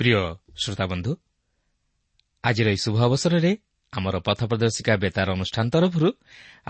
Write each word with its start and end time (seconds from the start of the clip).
ପ୍ରିୟ 0.00 0.16
ଶ୍ରୋତାବନ୍ଧୁ 0.56 1.12
ଆଜିର 2.44 2.66
ଏହି 2.72 2.80
ଶୁଭ 2.84 2.96
ଅବସରରେ 3.08 3.52
ଆମର 3.92 4.16
ପଥ 4.26 4.40
ପ୍ରଦର୍ଶିକା 4.50 4.94
ବେତାର 5.04 5.28
ଅନୁଷ୍ଠାନ 5.36 5.66
ତରଫରୁ 5.74 6.08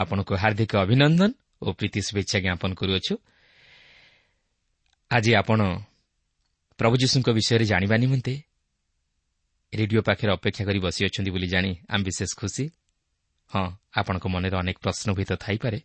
ଆପଣଙ୍କୁ 0.02 0.32
ହାର୍ଦ୍ଦିକ 0.42 0.72
ଅଭିନନ୍ଦନ 0.84 1.30
ଓ 1.62 1.68
ପ୍ରୀତି 1.78 2.00
ଶୁଭେଚ୍ଛା 2.06 2.38
ଜ୍ଞାପନ 2.44 2.70
କରୁଅଛୁ। 2.80 3.14
ଆଜି 5.10 5.30
ଆପଣ 5.40 5.60
ପ୍ରଭୁ 6.78 6.94
ଯୀଶୁଙ୍କ 7.02 7.28
ବିଷୟରେ 7.38 7.64
ଜାଣିବା 7.72 7.96
ନିମନ୍ତେ 8.02 8.34
ରେଡିଓ 9.72 10.00
ପାଖରେ 10.08 10.30
ଅପେକ୍ଷା 10.36 10.62
କରି 10.68 10.78
ବସିଅଛନ୍ତି 10.86 11.30
ବୋଲି 11.34 11.48
ଜାଣି 11.54 11.70
ଆମେ 11.92 12.02
ବିଶେଷ 12.08 12.30
ଖୁସି। 12.40 12.64
ହଁ 13.50 13.66
ଆପଣଙ୍କ 14.00 14.24
ମନରେ 14.34 14.56
ଅନେକ 14.62 14.76
ପ୍ରଶ୍ନ 14.84 15.08
ଭିତ 15.18 15.30
ଥାଇପାରେ 15.44 15.78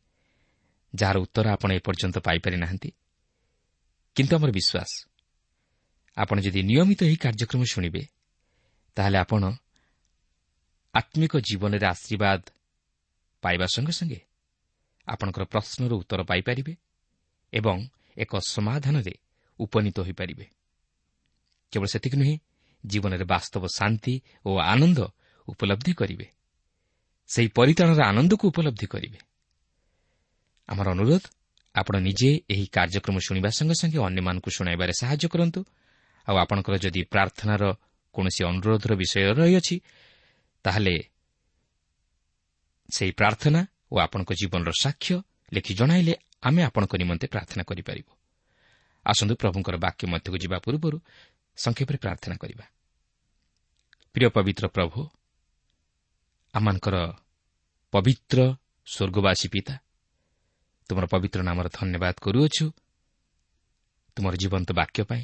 ଯାହାର 0.93 1.17
ଉତ୍ତର 1.25 1.45
ଆପଣ 1.55 1.69
ଏପର୍ଯ୍ୟନ୍ତ 1.79 2.17
ପାଇପାରି 2.27 2.57
ନାହାନ୍ତି 2.63 2.89
କିନ୍ତୁ 4.15 4.33
ଆମର 4.37 4.49
ବିଶ୍ୱାସ 4.57 4.91
ଆପଣ 6.17 6.37
ଯଦି 6.41 6.61
ନିୟମିତ 6.61 6.99
ଏହି 7.05 7.17
କାର୍ଯ୍ୟକ୍ରମ 7.17 7.61
ଶୁଣିବେ 7.73 8.01
ତାହେଲେ 8.97 9.17
ଆପଣ 9.17 9.43
ଆତ୍ମିକ 10.93 11.33
ଜୀବନରେ 11.47 11.85
ଆଶୀର୍ବାଦ 11.85 12.41
ପାଇବା 13.43 13.65
ସଙ୍ଗେ 13.75 13.93
ସଙ୍ଗେ 13.99 14.19
ଆପଣଙ୍କର 15.07 15.43
ପ୍ରଶ୍ନର 15.45 15.91
ଉତ୍ତର 16.01 16.21
ପାଇପାରିବେ 16.23 16.73
ଏବଂ 17.53 17.77
ଏକ 18.17 18.31
ସମାଧାନରେ 18.47 19.13
ଉପନୀତ 19.59 19.97
ହୋଇପାରିବେ 19.99 20.45
କେବଳ 21.73 21.87
ସେତିକି 21.93 22.17
ନୁହେଁ 22.17 22.35
ଜୀବନରେ 22.83 23.25
ବାସ୍ତବ 23.25 23.63
ଶାନ୍ତି 23.77 24.13
ଓ 24.45 24.49
ଆନନ୍ଦ 24.63 24.99
ଉପଲବ୍ଧି 25.47 25.93
କରିବେ 25.93 26.27
ସେହି 27.29 27.49
ପରିତାଣର 27.57 27.99
ଆନନ୍ଦକୁ 28.11 28.45
ଉପଲବ୍ଧି 28.51 28.87
କରିବେ 28.87 29.19
ଆମର 30.69 30.87
ଅନୁରୋଧ 30.95 31.23
ଆପଣ 31.75 31.95
ନିଜେ 31.99 32.29
ଏହି 32.53 32.65
କାର୍ଯ୍ୟକ୍ରମ 32.75 33.15
ଶୁଣିବା 33.27 33.49
ସଙ୍ଗେ 33.57 33.75
ସଙ୍ଗେ 33.81 33.99
ଅନ୍ୟମାନଙ୍କୁ 34.07 34.49
ଶୁଣାଇବାରେ 34.57 34.93
ସାହାଯ୍ୟ 35.01 35.27
କରନ୍ତୁ 35.33 35.59
ଆଉ 36.27 36.35
ଆପଣଙ୍କର 36.43 36.75
ଯଦି 36.83 37.01
ପ୍ରାର୍ଥନାର 37.13 37.63
କୌଣସି 38.15 38.41
ଅନୁରୋଧର 38.51 38.91
ବିଷୟ 39.01 39.19
ରହିଅଛି 39.39 39.75
ତାହେଲେ 40.65 40.95
ସେହି 42.89 43.11
ପ୍ରାର୍ଥନା 43.19 43.61
ଓ 43.91 43.95
ଆପଣଙ୍କ 44.05 44.31
ଜୀବନର 44.39 44.71
ସାକ୍ଷ୍ୟ 44.83 45.15
ଲେଖି 45.53 45.73
ଜଣାଇଲେ 45.79 46.13
ଆମେ 46.47 46.61
ଆପଣଙ୍କ 46.69 46.93
ନିମନ୍ତେ 47.01 47.25
ପ୍ରାର୍ଥନା 47.33 47.63
କରିପାରିବୁ। 47.69 48.11
ଆସନ୍ତୁ 49.05 49.33
ପ୍ରଭୁଙ୍କର 49.41 49.75
ବାକ୍ୟ 49.85 50.03
ମଧ୍ୟକୁ 50.13 50.37
ଯିବା 50.43 50.57
ପୂର୍ବରୁ 50.65 50.97
ସଂକ୍ଷେପରେ 51.57 51.97
ପ୍ରାର୍ଥନା 52.03 52.35
କରିବା। 52.41 52.65
ପ୍ରିୟ 54.15 54.27
ପବିତ୍ର 54.35 54.65
ପ୍ରଭୁ 54.67 54.99
ଆମମାନଙ୍କର 56.53 56.95
ପବିତ୍ର 57.93 58.39
ସ୍ୱର୍ଗବାସୀ 58.87 59.47
ପିତା 59.53 59.75
ତୁମର 60.89 61.05
ପବିତ୍ର 61.13 61.39
ନାମର 61.41 61.67
ଧନ୍ୟବାଦ 61.77 62.15
କରୁଅଛୁ। 62.25 62.65
ତୁମର 64.17 64.33
ଜୀବନ୍ତ 64.41 64.69
ବାକ୍ୟ 64.79 65.01
ପାଇଁ 65.09 65.23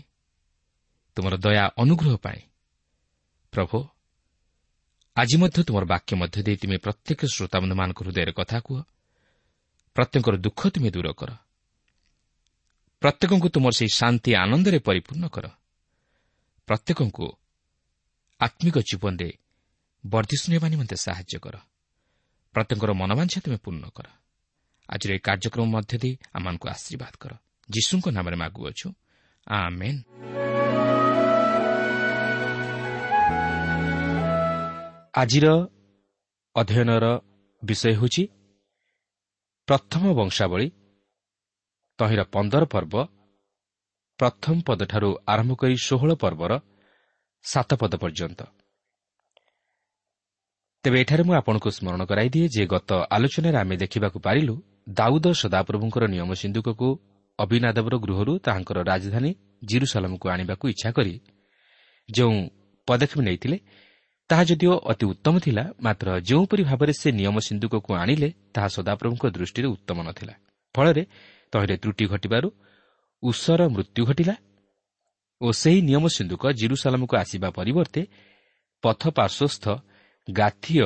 ତୁମର 1.16 1.38
ଦୟା 1.38 1.70
ଅନୁଗ୍ରହ 1.78 2.16
ପାଇଁ। 2.18 2.42
ପ୍ରଭୁ 3.52 3.88
ଆଜି 5.16 5.38
ମଧ୍ୟ 5.38 5.64
ତୁମର 5.64 5.86
ବାକ୍ୟ 5.86 6.16
ମଧ୍ୟ 6.16 6.44
ଦେଇ 6.44 6.58
ତୁମେ 6.58 6.78
ପ୍ରତ୍ୟେକ 6.78 7.26
ଶ୍ରୋତାବନ୍ଧମାନଙ୍କ 7.26 8.04
ହୃଦୟରେ 8.04 8.32
କଥା 8.32 8.60
କୁହ। 8.60 8.82
ପ୍ରତ୍ୟେକଙ୍କର 9.94 10.38
ଦୁଃଖ 10.38 10.68
ତୁମେ 10.68 10.92
ଦୂର 10.92 11.12
କର। 11.12 11.36
ପ୍ରତ୍ୟେକଙ୍କୁ 13.00 13.50
ତୁମର 13.50 13.72
ସେହି 13.72 13.90
ଶାନ୍ତି 13.94 14.36
ଆନନ୍ଦରେ 14.36 14.80
ପରିପୂର୍ଣ୍ଣ 14.80 15.28
କର। 15.28 15.50
ପ୍ରତ୍ୟେକଙ୍କୁ 16.66 17.38
ଆତ୍ମିକ 18.40 18.78
ଜୀବନରେ 18.78 19.34
ବର୍ଦ୍ଧିଷ୍ଣୁ 20.06 20.56
ହେବା 20.56 20.70
ନିମନ୍ତେ 20.70 20.96
ସାହାଯ୍ୟ 20.96 21.40
କର। 21.40 21.56
ପ୍ରତ୍ୟେକଙ୍କର 22.54 22.92
ମନୋବାଞ୍ଛା 22.94 23.42
ତୁମେ 23.42 23.58
ପୂର୍ଣ୍ଣ 23.58 23.90
କର। 23.90 24.06
ଆଜିର 24.90 25.12
ଏହି 25.12 25.20
କାର୍ଯ୍ୟକ୍ରମ 25.20 25.66
ମଧ୍ୟ 25.66 25.98
ଦେଇ 25.98 26.18
ଆମମାନଙ୍କୁ 26.34 26.70
ଆଶୀର୍ବାଦ 26.70 27.14
କର। 27.20 27.32
ଯୀଶୁଙ୍କ 27.70 28.10
ନାମରେ 28.10 28.36
ମାଗୁଅଛୁ। 28.36 28.92
ଆଜିର 35.14 35.48
ଅଧ୍ୟୟନର 36.56 37.06
ବିଷୟ 37.64 37.92
ହେଉଛି 37.94 38.24
ପ୍ରଥମ 39.68 40.04
ବଂଶାବଳୀ 40.14 40.68
ତହିଁର 42.00 42.22
ପନ୍ଦର 42.36 42.64
ପର୍ବ 42.74 42.94
ପ୍ରଥମ 44.20 44.56
ପଦଠାରୁ 44.68 45.10
ଆରମ୍ଭ 45.28 45.52
କରି 45.62 45.76
ଷୋହଳ 45.88 46.12
ପର୍ବର 46.24 46.52
ସାତ 47.46 47.70
ପଦ 47.82 47.94
ପର୍ଯ୍ୟନ୍ତ। 48.04 48.42
ତେବେ 50.84 50.98
ଏଠାରେ 51.04 51.24
ମୁଁ 51.28 51.36
ଆପଣଙ୍କୁ 51.42 51.70
ସ୍ମରଣ 51.78 52.02
କରାଇଦିଏ 52.10 52.48
ଯେ 52.56 52.64
ଗତ 52.66 52.90
ଆଲୋଚନାରେ 53.16 53.58
ଆମେ 53.64 53.76
ଦେଖିବାକୁ 53.84 54.18
ପାରିଲୁ 54.28 54.54
ଦାଉଦ 54.98 55.26
ସଦାପ୍ରଭୁଙ୍କର 55.42 56.04
ନିୟମ 56.14 56.32
ସିନ୍ଧୁକକୁ 56.42 56.88
ଅଭିନାଦବର 57.40 57.96
ଗୃହରୁ 58.06 58.34
ତାହାଙ୍କର 58.46 58.78
ରାଜଧାନୀ 58.92 59.32
ଜିରୁସାଲାମକୁ 59.70 60.26
ଆଣିବାକୁ 60.34 60.66
ଇଚ୍ଛା 60.74 60.90
କରି 60.98 61.14
ଯେଉଁ 62.10 62.36
ପଦକ୍ଷେପ 62.88 63.20
ନେଇଥିଲେ 63.28 63.58
ତାହା 64.32 64.44
ଯଦିଓ 64.50 64.74
ଅତି 64.92 65.06
ଉତ୍ତମ 65.12 65.36
ଥିଲା 65.46 65.64
ମାତ୍ର 65.84 66.08
ଯେଉଁପରି 66.30 66.64
ଭାବରେ 66.64 66.94
ସେ 67.02 67.10
ନିୟମ 67.20 67.36
ସିନ୍ଧୁକକୁ 67.48 67.92
ଆଣିଲେ 68.02 68.30
ତାହା 68.56 68.68
ସଦାପ୍ରଭୁଙ୍କ 68.76 69.24
ଦୃଷ୍ଟିରେ 69.36 69.68
ଉତ୍ତମ 69.76 69.98
ନଥିଲା। 70.08 70.34
ଫଳରେ 70.76 71.04
ତହିଁରେ 71.54 71.76
ତ୍ରୁଟି 71.84 72.06
ଘଟିବାରୁ 72.14 72.48
ଉଷର 73.24 73.62
ମୃତ୍ୟୁ 73.76 74.02
ଘଟିଲା 74.10 74.36
ଓ 75.42 75.48
ସେହି 75.62 75.80
ନିୟମ 75.90 76.04
ସିନ୍ଧୁକ 76.18 76.44
ଜିରୁସାଲାମକୁ 76.60 77.14
ଆସିବା 77.24 77.50
ପରିବର୍ତ୍ତେ 77.58 78.02
ପଥ 78.84 79.02
ପାର୍ଶ୍ୱସ୍ଥ 79.18 79.66
ଗାଥିୟ 80.28 80.80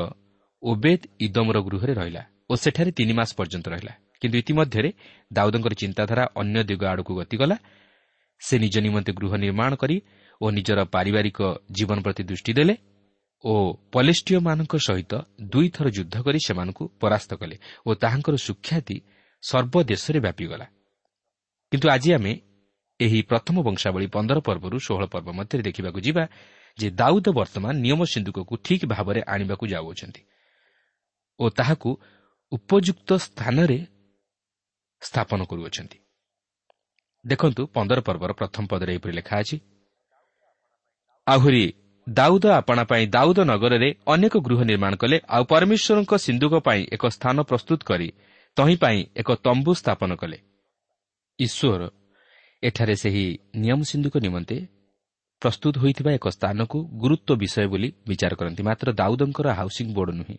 ଓବେଦ 0.63 1.01
ଇଦମର 1.25 1.57
ଗୃହରେ 1.67 1.93
ରହିଲା 1.99 2.23
ଓ 2.49 2.53
ସେଠାରେ 2.63 2.91
ତିନି 2.97 3.13
ମାସ 3.19 3.29
ପର୍ଯ୍ୟନ୍ତ 3.39 3.67
ରହିଲା। 3.73 3.93
କିନ୍ତୁ 4.21 4.37
ଇତିମଧ୍ୟରେ 4.43 4.89
ଦାଉଦଙ୍କର 5.35 5.73
ଚିନ୍ତାଧାରା 5.81 6.23
ଅନ୍ୟ 6.41 6.59
ଦିଗ 6.69 6.81
ଆଡ଼କୁ 6.91 7.11
ଗତିଗଲା। 7.19 7.57
ସେ 8.41 8.55
ନିଜ 8.63 8.75
ନିମନ୍ତେ 8.85 9.11
ଗୃହ 9.19 9.31
ନିର୍ମାଣ 9.43 9.71
କରି 9.81 9.97
ଓ 10.41 10.45
ନିଜର 10.57 10.79
ପାରିବାରିକ 10.95 11.39
ଜୀବନ 11.77 11.97
ପ୍ରତି 12.05 12.23
ଦୃଷ୍ଟି 12.29 12.51
ଦେଲେ 12.59 12.75
ଓ 13.45 13.53
ପଲେଷ୍ଟିୟମାନଙ୍କ 13.93 14.73
ସହିତ 14.87 15.13
ଦୁଇଥର 15.53 15.87
ଯୁଦ୍ଧ 15.97 16.15
କରି 16.25 16.39
ସେମାନଙ୍କୁ 16.47 16.83
ପରାସ୍ତ 17.01 17.31
କଲେ 17.41 17.55
ଓ 17.85 17.89
ତାହାଙ୍କର 18.01 18.35
ସୁଖ୍ୟାତି 18.47 18.97
ସର୍ବଦେଶରେ 19.43 20.19
ବ୍ୟାପିଗଲା। 20.25 20.65
କିନ୍ତୁ 21.71 21.87
ଆଜି 21.95 22.09
ଆମେ 22.17 22.33
ଏହି 22.99 23.19
ପ୍ରଥମ 23.29 23.55
ବଂଶାବଳୀ 23.67 24.07
ପନ୍ଦର 24.15 24.37
ପର୍ବରୁ 24.47 24.77
ଷୋହଳ 24.85 25.05
ପର୍ବ 25.13 25.27
ମଧ୍ୟରେ 25.39 25.61
ଦେଖିବାକୁ 25.67 25.99
ଯିବା 26.07 26.23
ଯେ 26.77 26.87
ଦାଉଦ 26.99 27.27
ବର୍ତ୍ତମାନ 27.39 27.73
ନିୟମ 27.85 28.01
ସିନ୍ଧୁକକୁ 28.13 28.53
ଠିକ୍ 28.65 28.85
ଭାବରେ 28.93 29.21
ଆଣିବାକୁ 29.33 29.63
ଯାଉଅଛନ୍ତି 29.73 30.21
ଓ 31.39 31.45
ତାହାକୁ 31.57 31.89
ଉପଯୁକ୍ତ 32.51 33.09
ସ୍ଥାନରେ 33.25 33.77
ସ୍ଥାପନ 35.01 35.39
କରୁଅଛନ୍ତି। 35.49 35.97
ଦେଖନ୍ତୁ 37.25 37.61
ପନ୍ଦର 37.75 37.99
ପର୍ବର 38.07 38.31
ପ୍ରଥମ 38.39 38.63
ପଦରେ 38.71 38.91
ଏହିପରି 38.93 39.13
ଲେଖା 39.19 39.35
ଅଛି 39.41 39.57
ଆହୁରି 41.27 41.63
ଦାଉଦ 42.07 42.45
ଆପଣା 42.51 42.83
ପାଇଁ 42.83 43.03
ଦାଉଦ 43.07 43.39
ନଗରରେ 43.51 43.89
ଅନେକ 44.07 44.33
ଗୃହ 44.37 44.59
ନିର୍ମାଣ 44.63 44.93
କଲେ 44.95 45.17
ଆଉ 45.27 45.43
ପରମେଶ୍ୱରଙ୍କ 45.51 46.13
ସିନ୍ଧୁକ 46.25 46.53
ପାଇଁ 46.67 46.81
ଏକ 46.95 47.03
ସ୍ଥାନ 47.07 47.37
ପ୍ରସ୍ତୁତ 47.49 47.79
କରି 47.83 48.09
ତହିଁ 48.57 48.75
ପାଇଁ 48.77 48.99
ଏକ 49.21 49.29
ତମ୍ବୁ 49.45 49.71
ସ୍ଥାପନ 49.73 50.11
କଲେ। 50.15 50.37
ଈଶ୍ୱର 51.39 51.81
ଏଠାରେ 52.63 52.95
ସେହି 52.95 53.25
ନିୟମ 53.55 53.79
ସିନ୍ଧୁକ 53.91 54.15
ନିମନ୍ତେ 54.17 54.57
ପ୍ରସ୍ତୁତ 55.41 55.73
ହୋଇଥିବା 55.77 56.11
ଏକ 56.17 56.25
ସ୍ଥାନକୁ 56.37 56.77
ଗୁରୁତ୍ୱ 57.01 57.39
ବିଷୟ 57.41 57.67
ବୋଲି 57.67 57.89
ବିଚାର 58.07 58.33
କରନ୍ତି। 58.39 58.61
ମାତ୍ର 58.63 58.87
ଦାଉଦଙ୍କର 58.99 59.47
ହାଉସିଂ 59.59 59.87
ବୋର୍ଡ 59.93 60.09
ନୁହେଁ। 60.19 60.37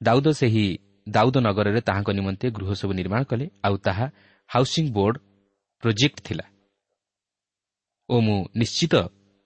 ଦାଉଦ 0.00 0.26
ସେହି 0.40 0.66
ଦାଉଦ 1.08 1.36
ନଗରରେ 1.38 1.80
ତାହାଙ୍କ 1.80 2.10
ନିମନ୍ତେ 2.18 2.46
ଗୃହ 2.50 2.68
ସବୁ 2.80 2.92
ନିର୍ମାଣ 3.00 3.22
କଲେ 3.30 3.46
ଆଉ 3.62 3.76
ତାହା 3.86 4.06
ହାଉସିଂ 4.50 4.84
ବୋର୍ଡ 4.92 5.14
ପ୍ରୋଜେକ୍ଟ 5.82 6.18
ଥିଲା। 6.26 6.44
ଓ 8.08 8.14
ମୁଁ 8.20 8.38
ନିଶ୍ଚିତ 8.56 8.94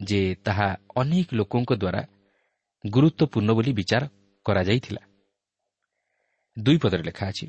ଯେ 0.01 0.21
ତାହା 0.45 0.69
ଅନେକ 0.97 1.29
ଲୋକଙ୍କ 1.33 1.71
ଦ୍ୱାରା 1.73 2.03
ଗୁରୁତ୍ୱପୂର୍ଣ୍ଣ 2.85 3.51
ବୋଲି 3.53 3.73
ବିଚାର 3.73 4.03
କରାଯାଇଥିଲା। 4.47 5.03
ଦୁଇ 6.57 6.79
ପଦରେ 6.79 7.03
ଲେଖା 7.03 7.25
ଅଛି 7.29 7.47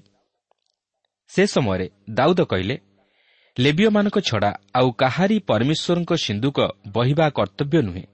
ସେ 1.30 1.44
ସମୟରେ 1.48 1.88
ଦାଉଦ 2.10 2.40
କହିଲେ 2.42 2.76
ଲେବିୟମାନଙ୍କ 3.58 4.18
ଛଡ଼ା 4.20 4.52
ଆଉ 4.74 4.88
କାହାରି 4.92 5.38
ପରମେଶ୍ୱରଙ୍କ 5.50 6.12
ସିନ୍ଧୁକ 6.26 6.58
ବହିବା 6.88 7.26
କର୍ତ୍ତବ୍ୟ 7.30 7.80
ନୁହେଁ। 7.82 8.06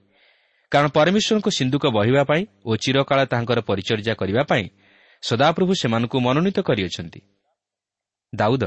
କାରଣ 0.72 0.88
ପରମେଶ୍ୱରଙ୍କ 0.90 1.48
ସିନ୍ଧୁକ 1.50 1.84
ବହିବା 1.88 2.24
ପାଇଁ 2.24 2.44
ଓ 2.66 2.72
ଚିରକାଳ 2.76 3.20
ତାହାଙ୍କର 3.26 3.60
ପରିଚର୍ଯା 3.62 4.14
କରିବା 4.14 4.44
ପାଇଁ 4.44 4.66
ସଦାପ୍ରଭୁ 5.24 5.74
ସେମାନଙ୍କୁ 5.82 6.18
ମନୋନୀତ 6.20 6.58
କରିଅଛନ୍ତି। 6.60 7.20
ଦାଉଦ 8.34 8.64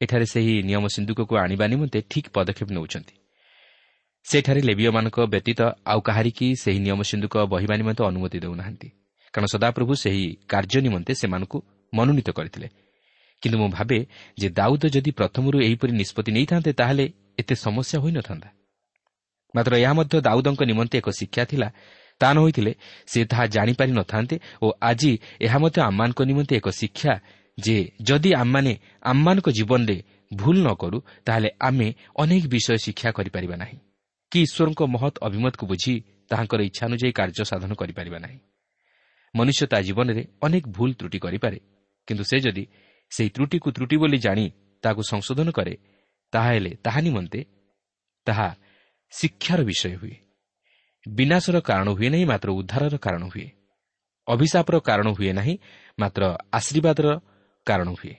ଏଠାରେ 0.00 0.26
ସେହି 0.26 0.54
ନିୟମ 0.62 0.84
ସିନ୍ଧୁକକୁ 0.94 1.34
ଆଣିବା 1.36 1.64
ନିମନ୍ତେ 1.66 1.98
ଠିକ୍ 2.10 2.28
ପଦକ୍ଷେପ 2.34 2.68
ନେଉଛନ୍ତି। 2.76 3.14
ସେଠାରେ 4.24 4.60
ଲେବିୟମାନଙ୍କ 4.60 5.18
ବ୍ୟତୀତ 5.32 5.60
ଆଉ 5.86 6.00
କାହାରିକି 6.00 6.46
ସେହି 6.62 6.78
ନିୟମ 6.78 7.00
ସିନ୍ଧୁକ 7.02 7.34
ବହିବା 7.52 7.74
ନିମନ୍ତେ 7.76 8.02
ଅନୁମତି 8.04 8.38
ଦେଉନାହାନ୍ତି। 8.44 8.88
କାରଣ 9.34 9.46
ସଦାପ୍ରଭୁ 9.54 9.92
ସେହି 9.94 10.24
କାର୍ଯ୍ୟ 10.48 10.78
ନିମନ୍ତେ 10.86 11.12
ସେମାନଙ୍କୁ 11.14 11.58
ମନୋନୀତ 11.92 12.28
କରିଥିଲେ। 12.30 12.68
କିନ୍ତୁ 13.42 13.56
ମୁଁ 13.58 13.68
ଭାବେ 13.68 13.98
ଯେ 14.40 14.48
ଦାଉଦ 14.48 14.82
ଯଦି 14.94 15.10
ପ୍ରଥମରୁ 15.10 15.56
ଏହିପରି 15.66 15.92
ନିଷ୍ପତ୍ତି 15.92 16.30
ନେଇଥାନ୍ତେ 16.32 16.70
ତାହେଲେ 16.72 17.04
ଏତେ 17.40 17.54
ସମସ୍ୟା 17.64 17.96
ହୋଇନଥାନ୍ତା 18.04 18.48
ମାତ୍ର 19.54 19.72
ଏହା 19.76 19.92
ମଧ୍ୟ 19.98 20.14
ଦାଉଦଙ୍କ 20.20 20.60
ନିମନ୍ତେ 20.62 20.96
ଏକ 20.98 21.08
ଶିକ୍ଷା 21.20 21.44
ଥିଲା। 21.44 21.68
ତାହା 22.20 22.32
ନ 22.34 22.38
ହୋଇଥିଲେ 22.38 22.72
ସେ 23.06 23.20
ତାହା 23.24 23.44
ଜାଣିପାରି 23.46 23.92
ନଥାନ୍ତେ 23.92 24.36
ଓ 24.62 24.66
ଆଜି 24.80 25.12
ଏହା 25.40 25.58
ମଧ୍ୟ 25.58 25.78
ଆମମାନଙ୍କ 25.88 26.20
ନିମନ୍ତେ 26.22 26.54
ଏକ 26.56 26.68
ଶିକ୍ଷା 26.80 27.12
ଯେ 27.58 27.76
ଯଦି 28.02 28.30
ଆମମାନେ 28.32 28.72
ଆମମାନଙ୍କ 29.02 29.48
ଜୀବନରେ 29.50 29.96
ଭୁଲ 30.34 30.56
ନ 30.56 30.68
କରୁ 30.74 30.98
ତାହେଲେ 31.26 31.48
ଆମେ 31.60 31.88
ଅନେକ 32.22 32.44
ବିଷୟ 32.54 32.76
ଶିକ୍ଷା 32.84 33.08
କରିପାରିବା 33.10 33.56
ନାହିଁ। 33.56 33.78
କି 34.32 34.40
ଈଶ୍ୱରଙ୍କ 34.42 34.80
ମହତ୍ 34.86 35.16
ଅଭିମତକୁ 35.22 35.64
ବୁଝି 35.66 35.94
ତାହାଙ୍କର 36.30 36.60
ଇଚ୍ଛା 36.62 36.84
ଅନୁଯାୟୀ 36.86 37.12
କାର୍ଯ୍ୟ 37.12 37.44
ସାଧନ 37.44 37.72
କରିପାରିବା 37.74 38.18
ନାହିଁ। 38.18 38.38
ମନୁଷ୍ୟ 39.34 39.64
ତା 39.66 39.78
ଜୀବନରେ 39.80 40.22
ଅନେକ 40.42 40.64
ଭୁଲ 40.68 40.90
ତ୍ରୁଟି 40.92 41.18
କରିପାରେ 41.18 41.58
କିନ୍ତୁ 42.08 42.24
ସେ 42.24 42.36
ଯଦି 42.40 42.64
ସେହି 43.12 43.30
ତ୍ରୁଟିକୁ 43.30 43.68
ତ୍ରୁଟି 43.76 43.96
ବୋଲି 43.96 44.18
ଜାଣି 44.18 44.44
ତାହାକୁ 44.82 45.02
ସଂଶୋଧନ 45.02 45.48
କରେ 45.50 45.74
ତାହେଲେ 46.32 46.70
ତାହା 46.84 47.00
ନିମନ୍ତେ 47.00 47.40
ତାହା 48.26 48.48
ଶିକ୍ଷାର 49.12 49.60
ବିଷୟ 49.62 49.94
ହୁଏ। 49.96 50.16
ବିନାଶର 51.06 51.56
କାରଣ 51.60 51.88
ହୁଏ 51.92 52.08
ନାହିଁ 52.08 52.24
ମାତ୍ର 52.24 52.48
ଉଦ୍ଧାରର 52.50 52.94
କାରଣ 52.96 53.22
ହୁଏ। 53.24 53.46
ଅଭିଶାପର 54.26 54.76
କାରଣ 54.80 55.06
ହୁଏ 55.12 55.32
ନାହିଁ 55.32 55.54
ମାତ୍ର 55.98 56.22
ଆଶୀର୍ବାଦର 56.52 57.06
କାରଣ 57.66 57.88
ହୁଏ। 57.90 58.14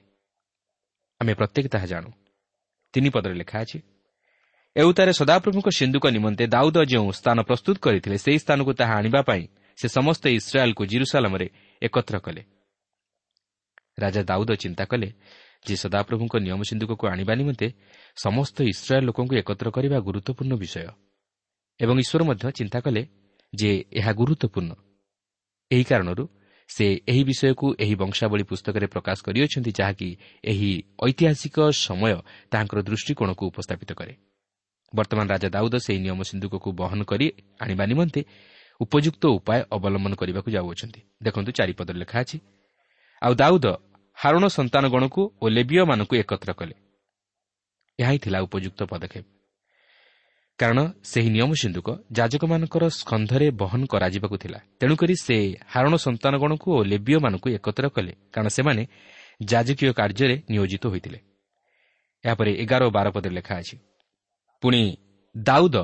ଆମେ 1.22 1.34
ପ୍ରତ୍ୟେକ 1.34 1.66
ତାହା 1.68 1.86
ଜାଣୁ। 1.86 2.10
ତିନି 2.94 3.10
ପଦରେ 3.10 3.34
ଲେଖା 3.34 3.58
ଅଛି 3.62 3.78
ଏଉତାରେ 4.76 5.12
ସଦାପ୍ରଭୁଙ୍କ 5.14 5.68
ସିନ୍ଧୁକ 5.70 6.06
ନିମନ୍ତେ 6.08 6.46
ଦାଉଦ 6.48 6.78
ଯେଉଁ 6.92 7.10
ସ୍ଥାନ 7.20 7.38
ପ୍ରସ୍ତୁତ 7.50 7.76
କରିଥିଲେ 7.78 8.18
ସେହି 8.18 8.40
ସ୍ଥାନକୁ 8.44 8.72
ତାହା 8.74 8.94
ଆଣିବା 9.00 9.22
ପାଇଁ 9.22 9.44
ସେ 9.78 9.88
ସମସ୍ତ 9.88 10.24
ଇସ୍ରାଏଲ୍କୁ 10.40 10.84
ଜିରୁସାଲାମରେ 10.92 11.48
ଏକତ୍ର 11.82 12.16
କଲେ। 12.26 12.42
ରାଜା 14.02 14.22
ଦାଉଦ 14.30 14.52
ଚିନ୍ତା 14.64 14.84
କଲେ 14.92 15.10
ଯେ 15.66 15.76
ସଦାପ୍ରଭୁଙ୍କ 15.84 16.34
ନିୟମ 16.46 16.62
ସିନ୍ଧୁକକୁ 16.70 17.04
ଆଣିବା 17.14 17.34
ନିମନ୍ତେ 17.40 17.68
ସମସ୍ତ 18.18 18.58
ଇସ୍ରାଏଲ୍ 18.74 19.06
ଲୋକଙ୍କୁ 19.10 19.34
ଏକତ୍ର 19.42 19.68
କରିବା 19.76 19.98
ଗୁରୁତ୍ୱପୂର୍ଣ୍ଣ 20.08 20.54
ବିଷୟ। 20.64 20.90
ଏବଂ 21.80 21.96
ଈଶ୍ୱର 22.04 22.22
ମଧ୍ୟ 22.30 22.46
ଚିନ୍ତା 22.60 22.80
କଲେ 22.86 23.02
ଯେ 23.54 23.72
ଏହା 24.00 24.12
ଗୁରୁତ୍ୱପୂର୍ଣ୍ଣ। 24.20 24.72
ଏହି 25.72 25.84
କାରଣରୁ 25.84 26.24
ସେ 26.70 26.86
ଏହି 27.12 27.24
ବିଷୟକୁ 27.30 27.68
ଏହି 27.84 27.96
ବଂଶାବଳୀ 28.02 28.44
ପୁସ୍ତକରେ 28.50 28.86
ପ୍ରକାଶ 28.94 29.18
କରିଅଛନ୍ତି 29.28 29.72
ଯାହାକି 29.80 30.10
ଏହି 30.44 30.72
ଐତିହାସିକ 31.08 31.58
ସମୟ 31.86 32.14
ତାହାଙ୍କର 32.52 32.80
ଦୃଷ୍ଟିକୋଣକୁ 32.90 33.44
ଉପସ୍ଥାପିତ 33.52 33.92
କରେ। 33.94 34.14
ବର୍ତ୍ତମାନ 34.96 35.28
ରାଜା 35.28 35.50
ଦାଉଦ 35.50 35.76
ସେହି 35.76 36.00
ନିୟମ 36.00 36.22
ସିନ୍ଧୁକକୁ 36.24 36.72
ବହନ 36.72 37.04
କରି 37.04 37.32
ଆଣିବା 37.60 37.86
ନିମନ୍ତେ 37.86 38.22
ଉପଯୁକ୍ତ 38.82 39.26
ଉପାୟ 39.26 39.60
ଅବଲମ୍ବନ 39.72 40.14
କରିବାକୁ 40.16 40.52
ଯାଉଅଛନ୍ତି। 40.52 41.02
ଦେଖନ୍ତୁ 41.24 41.52
ଚାରିପଦରେ 41.52 41.98
ଲେଖା 42.00 42.20
ଅଛି। 42.20 42.40
ଆଉ 43.22 43.34
ଦାଉଦ 43.34 43.66
ହାରୁଣ 44.14 44.48
ସନ୍ତାନଗଣକୁ 44.48 45.22
ଓ 45.42 45.48
ଲେବିୟମାନଙ୍କୁ 45.48 46.16
ଏକତ୍ର 46.16 46.54
କଲେ। 46.54 46.74
ଏହା 48.00 48.12
ହିଁ 48.12 48.20
ଥିଲା 48.20 48.40
ଉପଯୁକ୍ତ 48.42 48.84
ପଦକ୍ଷେପ। 48.84 49.26
କାରଣ 50.60 50.80
ସେହି 51.04 51.30
ନିୟମ 51.30 51.52
ସିନ୍ଧୁକ 51.54 51.88
ଯାଜକମାନଙ୍କର 52.12 52.84
ସ୍କନ୍ଧରେ 52.90 53.52
ବହନ 53.52 53.86
କରାଯିବାକୁ 53.86 54.38
ଥିଲା। 54.38 54.60
ତେଣୁକରି 54.80 55.16
ସେ 55.16 55.56
ହାରଣ 55.68 55.94
ସନ୍ତାନଗଣକୁ 55.96 56.68
ଓ 56.74 56.84
ଲେବିୟମାନଙ୍କୁ 56.84 57.50
ଏକତ୍ର 57.50 57.90
କଲେ। 57.90 58.14
କାରଣ 58.34 58.48
ସେମାନେ 58.48 58.84
ଯାଜକୀୟ 59.44 59.94
କାର୍ଯ୍ୟରେ 59.94 60.36
ନିୟୋଜିତ 60.52 60.84
ହୋଇଥିଲେ। 60.88 61.20
ଏହାପରେ 62.26 62.52
ଏଗାର 62.54 62.82
ଓ 62.88 62.90
ବାର 62.90 63.08
ପଦରେ 63.10 63.34
ଲେଖା 63.36 63.56
ଅଛି। 63.56 63.78
ପୁଣି 64.64 64.84
ଦାଉଦ 65.36 65.78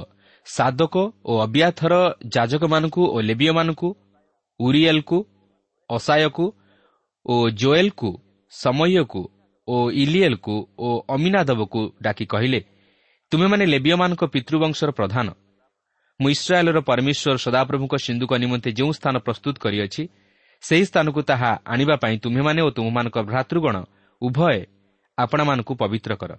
ସାଦକ 0.47 0.95
ଓ 1.25 1.33
ଅବ୍ୟାଥର 1.45 1.93
ଯାଜକମାନଙ୍କୁ 2.35 3.03
ଓ 3.15 3.17
ଲେବିୟମାନଙ୍କୁ 3.29 3.89
ଉରିଏଲ୍କୁ 4.59 5.17
ଅସାୟକୁ 5.89 6.45
ଓ 7.25 7.35
ଜୋଏଲ୍କୁ 7.61 8.09
ସମୟକୁ 8.53 9.21
ଓ 9.67 9.75
ଇଲିଏଲ୍କୁ 10.03 10.55
ଓ 10.77 10.89
ଅମିନାଦବକୁ 11.15 11.81
ଡାକି 12.01 12.25
କହିଲେ 12.25 12.59
ତୁମେମାନେ 13.31 13.65
ଲେବିୟମାନଙ୍କ 13.73 14.23
ପିତୃବଂଶର 14.33 14.89
ପ୍ରଧାନ। 14.91 15.27
ମୁଁ 16.19 16.29
ଇସ୍ରାଏଲ୍ର 16.35 16.79
ପରମେଶ୍ୱର 16.89 17.35
ସଦାପ୍ରଭୁଙ୍କ 17.45 17.93
ସିନ୍ଧୁକ 18.05 18.31
ନିମନ୍ତେ 18.43 18.69
ଯେଉଁ 18.77 18.91
ସ୍ଥାନ 18.97 19.15
ପ୍ରସ୍ତୁତ 19.25 19.55
କରିଅଛି 19.63 20.03
ସେହି 20.63 20.85
ସ୍ଥାନକୁ 20.89 21.21
ତାହା 21.29 21.51
ଆଣିବା 21.73 21.95
ପାଇଁ 22.03 22.15
ତୁମେମାନେ 22.23 22.61
ଓ 22.67 22.69
ତୁମମାନଙ୍କ 22.77 23.17
ଭ୍ରାତୃଗଣ 23.29 23.75
ଉଭୟ 24.21 24.57
ଆପଣାମାନଙ୍କୁ 25.17 25.73
ପବିତ୍ର 25.81 26.11
କର 26.21 26.31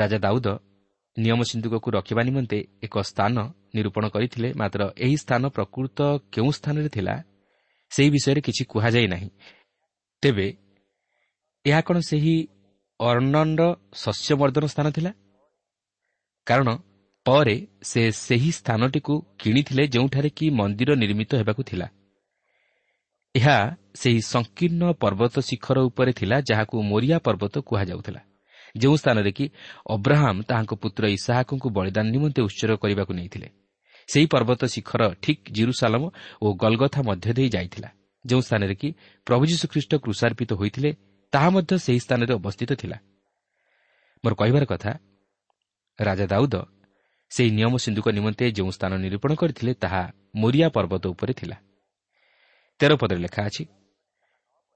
ରାଜା 0.00 0.18
ଦାଉଦ 0.24 0.46
ନିୟମ 1.16 1.40
ସିନ୍ଧୁକକୁ 1.50 1.88
ରଖିବା 1.96 2.22
ନିମନ୍ତେ 2.28 2.58
ଏକ 2.86 2.94
ସ୍ଥାନ 3.10 3.34
ନିରୂପଣ 3.74 4.04
କରିଥିଲେ। 4.14 4.48
ମାତ୍ର 4.60 4.80
ଏହି 5.04 5.16
ସ୍ଥାନ 5.24 5.42
ପ୍ରକୃତ 5.56 5.98
କେଉଁ 6.32 6.50
ସ୍ଥାନରେ 6.58 6.88
ଥିଲା 6.88 7.14
ସେହି 7.92 8.10
ବିଷୟରେ 8.14 8.40
କିଛି 8.46 8.62
କୁହାଯାଇ 8.72 9.06
ନାହିଁ। 9.14 9.28
ତେବେ 10.22 10.46
ଏହା 11.64 11.80
କ'ଣ 11.80 11.96
ସେହି 12.10 12.36
ଅର୍ଣ୍ଣର 13.00 13.62
ଶସ୍ୟବର୍ଦ୍ଧନ 13.94 14.64
ସ୍ଥାନ 14.66 14.86
ଥିଲା? 14.90 15.12
କାରଣ 16.46 16.68
ପରେ 17.26 17.56
ସେ 17.82 18.02
ସେହି 18.26 18.50
ସ୍ଥାନଟିକୁ 18.52 19.14
କିଣିଥିଲେ 19.40 19.84
ଯେଉଁଠାରେ 19.86 20.30
କି 20.30 20.46
ମନ୍ଦିର 20.50 20.90
ନିର୍ମିତ 20.94 21.30
ହେବାକୁ 21.40 21.62
ଥିଲା। 21.70 21.86
ଏହା 23.34 23.58
ସେହି 24.00 24.20
ସଂକୀର୍ଣ୍ଣ 24.32 24.82
ପର୍ବତ 25.02 25.34
ଶିଖର 25.48 25.78
ଉପରେ 25.88 26.12
ଥିଲା 26.12 26.36
ଯାହାକୁ 26.50 26.76
ମୋରିଆ 26.90 27.18
ପର୍ବତ 27.18 27.54
କୁହାଯାଉଥିଲା। 27.68 28.20
ଯେଉଁ 28.74 28.96
ସ୍ଥାନରେ 28.96 29.30
କି 29.32 29.46
ଅବ୍ରାହମ୍ 29.94 30.40
ତାହାଙ୍କ 30.48 30.72
ପୁତ୍ର 30.82 31.02
ଇସାହାକଙ୍କୁ 31.08 31.68
ବଳିଦାନ 31.76 32.06
ନିମନ୍ତେ 32.14 32.40
ଉତ୍ସର୍ଗ 32.42 32.76
କରିବାକୁ 32.82 33.12
ନେଇଥିଲେ 33.18 33.48
ସେହି 34.08 34.26
ପର୍ବତ 34.32 34.60
ଶିଖର 34.64 35.02
ଠିକ୍ 35.22 35.42
ଜିରୁସାଲମ 35.52 36.02
ଓ 36.42 36.46
ଗଲଗଥା 36.54 37.00
ମଧ୍ୟ 37.08 37.30
ଦେଇ 37.38 37.48
ଯାଇଥିଲା। 37.48 37.88
ଯେଉଁ 38.24 38.40
ସ୍ଥାନରେ 38.40 38.74
କି 38.74 38.88
ପ୍ରଭୁ 39.26 39.42
ଯୀଶୁଖ୍ରୀଷ୍ଟ 39.50 39.92
କୃଷାର୍ପିତ 40.04 40.50
ହୋଇଥିଲେ 40.60 40.90
ତାହା 41.32 41.48
ମଧ୍ୟ 41.50 41.72
ସେହି 41.84 42.00
ସ୍ଥାନରେ 42.04 42.32
ଅବସ୍ଥିତ 42.34 42.70
ଥିଲା। 42.80 42.96
ମୋର 44.24 44.32
କହିବାର 44.40 44.64
କଥା 44.64 44.92
ରାଜା 45.98 46.26
ଦାଉଦ 46.26 46.54
ସେହି 47.30 47.50
ନିୟମ 47.50 47.72
ସିନ୍ଧୁକ 47.84 48.06
ନିମନ୍ତେ 48.08 48.44
ଯେଉଁ 48.56 48.70
ସ୍ଥାନ 48.76 48.92
ନିରୂପଣ 49.04 49.30
କରିଥିଲେ 49.34 49.72
ତାହା 49.82 50.02
ମୋରିଆ 50.40 50.68
ପର୍ବତ 50.76 51.04
ଉପରେ 51.14 51.32
ଥିଲା। 51.40 51.56
ତେର 52.80 52.92
ପଦରେ 53.00 53.20
ଲେଖା 53.20 53.42
ଅଛି 53.48 53.62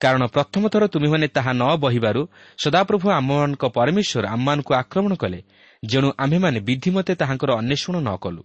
କାରଣ 0.03 0.23
ପ୍ରଥମ 0.35 0.63
ଥର 0.73 0.83
ତୁମେମାନେ 0.95 1.27
ତାହା 1.37 1.53
ନ 1.53 1.65
ବହିବାରୁ 1.85 2.23
ସଦାପ୍ରଭୁ 2.59 3.07
ଆମମାନଙ୍କ 3.19 3.65
ପରମେଶ୍ୱର 3.77 4.25
ଆମମାନଙ୍କୁ 4.35 4.73
ଆକ୍ରମଣ 4.83 5.13
କଲେ। 5.23 5.41
ଯେଣୁ 5.83 6.09
ଆମ୍ଭେମାନେ 6.23 6.59
ବିଧିମତେ 6.69 7.13
ତାହାଙ୍କର 7.21 7.51
ଅନ୍ୱେଷଣ 7.61 7.95
ନ 8.07 8.11
କଲୁ। 8.25 8.43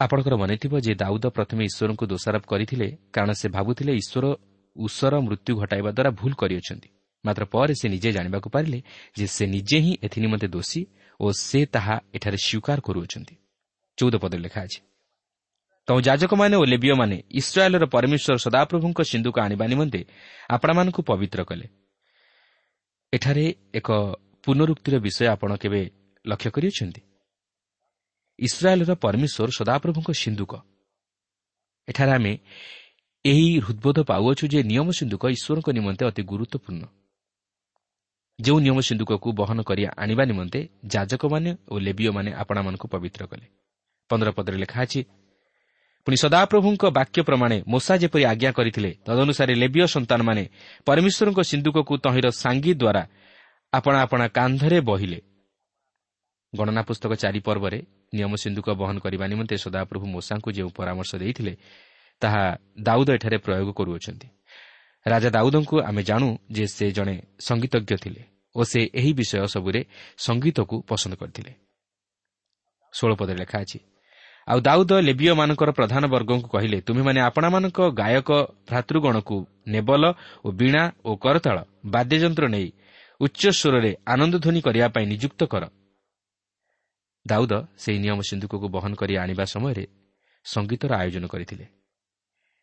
ଆପଣଙ୍କର 0.00 0.34
ମନେଥିବ 0.42 0.72
ଯେ 0.86 0.92
ଦାଉଦ 1.02 1.24
ପ୍ରଥମେ 1.36 1.62
ଈଶ୍ୱରଙ୍କୁ 1.70 2.04
ଦୋଷାରୋପ 2.12 2.44
କରିଥିଲେ 2.52 2.88
କାରଣ 3.14 3.30
ସେ 3.40 3.46
ଭାବୁଥିଲେ 3.56 3.92
ଈଶ୍ୱର 4.02 4.24
ଉଷର 4.76 5.14
ମୃତ୍ୟୁ 5.26 5.52
ଘଟାଇବା 5.60 5.90
ଦ୍ୱାରା 5.96 6.10
ଭୁଲ 6.18 6.32
କରିଅଛନ୍ତି। 6.42 6.88
ମାତ୍ର 7.24 7.42
ପରେ 7.54 7.74
ସେ 7.80 7.86
ନିଜେ 7.94 8.10
ଜାଣିବାକୁ 8.16 8.48
ପାରିଲେ 8.54 8.78
ଯେ 9.18 9.26
ସେ 9.36 9.44
ନିଜେ 9.54 9.78
ହିଁ 9.84 9.92
ଏଥିନିମନ୍ତେ 10.06 10.48
ଦୋଷୀ 10.54 10.80
ଓ 11.20 11.26
ସେ 11.48 11.60
ତାହା 11.74 11.94
ଏଠାରେ 12.16 12.38
ସ୍ୱୀକାର 12.46 12.78
କରୁଅଛନ୍ତି। 12.86 13.34
ଚଉଦ 13.98 14.14
ପଦରେ 14.22 14.40
ଲେଖା 14.46 14.60
ଅଛି 14.62 14.80
ତେଣୁ 15.88 16.00
ଯାଜକମାନେ 16.00 16.54
ଓ 16.56 16.64
ଲେବିୟମାନେ 16.64 17.16
ଇସ୍ରାଏଲ୍ର 17.40 17.84
ପରମେଶ୍ୱର 17.94 18.36
ସଦାପ୍ରଭୁଙ୍କ 18.46 18.98
ସିନ୍ଧୁକ 19.10 19.36
ଆଣିବା 19.40 19.64
ନିମନ୍ତେ 19.72 20.00
ଆପଣମାନଙ୍କୁ 20.50 21.00
ପବିତ୍ର 21.02 21.40
କଲେ। 21.48 21.66
ଏଠାରେ 23.12 23.44
ଏକ 23.74 23.88
ପୁନରୁକ୍ତିର 24.44 24.94
ବିଷୟ 25.06 25.24
ଆପଣ 25.34 25.50
କେବେ 25.62 25.80
ଲକ୍ଷ୍ୟ 26.24 26.50
କରିଅଛନ୍ତି? 26.54 27.00
ଇସ୍ରାଏଲ୍ର 28.38 28.92
ପରମେଶ୍ୱର 29.04 29.50
ସଦାପ୍ରଭୁଙ୍କ 29.58 30.08
ସିନ୍ଧୁକ 30.22 30.52
ଏଠାରେ 31.88 32.12
ଆମେ 32.12 32.32
ଏହି 33.24 33.46
ହୃଦ୍ବୋଧ 33.64 33.98
ପାଉଅଛୁ 34.10 34.44
ଯେ 34.52 34.60
ନିୟମ 34.70 34.88
ସିନ୍ଧୁକ 34.98 35.22
ଈଶ୍ୱରଙ୍କ 35.36 35.68
ନିମନ୍ତେ 35.78 36.02
ଅତି 36.10 36.22
ଗୁରୁତ୍ୱପୂର୍ଣ୍ଣ। 36.30 36.84
ଯେଉଁ 38.38 38.58
ନିୟମ 38.60 38.78
ସିନ୍ଧୁକକୁ 38.88 39.28
ବହନ 39.40 39.58
କରି 39.62 39.82
ଆଣିବା 40.02 40.24
ନିମନ୍ତେ 40.30 40.60
ଯାଜକମାନେ 40.86 41.50
ଓ 41.72 41.74
ଲେବିୟମାନେ 41.86 42.30
ଆପଣମାନଙ୍କୁ 42.42 42.86
ପବିତ୍ର 42.92 43.22
କଲେ। 43.30 43.46
ପନ୍ଦର 44.10 44.30
ପଦରେ 44.36 44.56
ଲେଖା 44.56 44.78
ଅଛି 44.82 45.00
ପୁଣି 46.08 46.16
ସଦାପ୍ରଭୁଙ୍କ 46.16 46.82
ବାକ୍ୟ 46.88 47.20
ପ୍ରମାଣେ 47.28 47.56
ମୋଷା 47.68 47.94
ଯେପରି 48.02 48.24
ଆଜ୍ଞା 48.24 48.50
କରିଥିଲେ 48.58 48.90
ତଦନୁସାରେ 49.06 49.52
ଲେବିୟ 49.62 49.84
ସନ୍ତାନମାନେ 49.94 50.44
ପରମେଶ୍ୱରଙ୍କ 50.86 51.40
ସିନ୍ଧୁକକୁ 51.50 51.94
ତହିଁର 52.04 52.26
ସାଙ୍ଗୀ 52.42 52.72
ଦ୍ୱାରା 52.80 53.02
ଆପଣା 53.72 53.98
ଆପଣା 54.04 54.26
କାନ୍ଧରେ 54.38 54.78
ବହିଲେ। 54.80 55.18
ଗଣନା 56.52 56.82
ପୁସ୍ତକ 56.88 57.12
ଚାରି 57.22 57.40
ପର୍ବରେ 57.44 57.78
ନିୟମ 58.16 58.32
ସିନ୍ଧୁକ 58.44 58.66
ବହନ 58.80 58.96
କରିବା 59.04 59.24
ନିମନ୍ତେ 59.32 59.56
ସଦାପ୍ରଭୁ 59.64 60.06
ମୋଷାଙ୍କୁ 60.14 60.48
ଯେଉଁ 60.56 60.70
ପରାମର୍ଶ 60.78 61.12
ଦେଇଥିଲେ 61.22 61.54
ତାହା 62.22 62.42
ଦାଉଦ 62.86 63.08
ଏଠାରେ 63.16 63.38
ପ୍ରୟୋଗ 63.44 63.68
କରୁଅଛନ୍ତି। 63.78 64.28
ରାଜା 65.06 65.28
ଦାଉଦଙ୍କୁ 65.36 65.76
ଆମେ 65.88 66.02
ଜାଣୁ 66.10 66.28
ଯେ 66.56 66.64
ସେ 66.76 66.86
ଜଣେ 66.96 67.16
ସଙ୍ଗୀତଜ୍ଞ 67.46 67.92
ଥିଲେ 68.04 68.22
ଓ 68.56 68.60
ସେ 68.64 68.80
ଏହି 68.98 69.12
ବିଷୟ 69.12 69.44
ସବୁରେ 69.54 69.80
ସଙ୍ଗୀତକୁ 70.24 70.76
ପସନ୍ଦ 70.88 71.14
କରିଥିଲେ। 71.20 71.52
ଷୋଳ 72.94 73.10
ପଦରେ 73.20 73.38
ଲେଖା 73.44 73.58
ଅଛି 73.60 73.78
ଆଉ 74.48 74.58
ଦାଉଦ 74.60 74.92
ଲେବିୟମାନଙ୍କର 75.08 75.70
ପ୍ରଧାନ 75.70 76.02
ବର୍ଗଙ୍କୁ 76.08 76.48
କହିଲେ 76.48 76.78
ତୁମେମାନେ 76.80 77.20
ଆପଣମାନଙ୍କ 77.20 77.78
ଗାୟକ 78.00 78.30
ଭ୍ରାତୃଗଣକୁ 78.68 79.36
ନେବଲ 79.68 80.04
ଓ 80.44 80.48
ବୀଣା 80.58 80.82
ଓ 81.04 81.10
କରତାଳ 81.24 81.56
ବାଦ୍ୟଯନ୍ତ୍ର 81.94 82.44
ନେଇ 82.54 82.68
ଉଚ୍ଚସ୍ୱରରେ 83.20 83.90
ଆନନ୍ଦଧ୍ୱନି 84.12 84.60
କରିବା 84.66 84.86
ପାଇଁ 84.94 85.06
ନିଯୁକ୍ତ 85.12 85.40
କର। 85.52 85.64
ଦାଉଦ 87.26 87.52
ସେହି 87.82 87.98
ନିୟମ 88.04 88.18
ସିନ୍ଧୁକକୁ 88.28 88.66
ବହନ 88.76 88.92
କରି 89.00 89.14
ଆଣିବା 89.22 89.44
ସମୟରେ 89.54 89.84
ସଙ୍ଗୀତର 90.46 90.90
ଆୟୋଜନ 91.02 91.24
କରିଥିଲେ। 91.26 91.64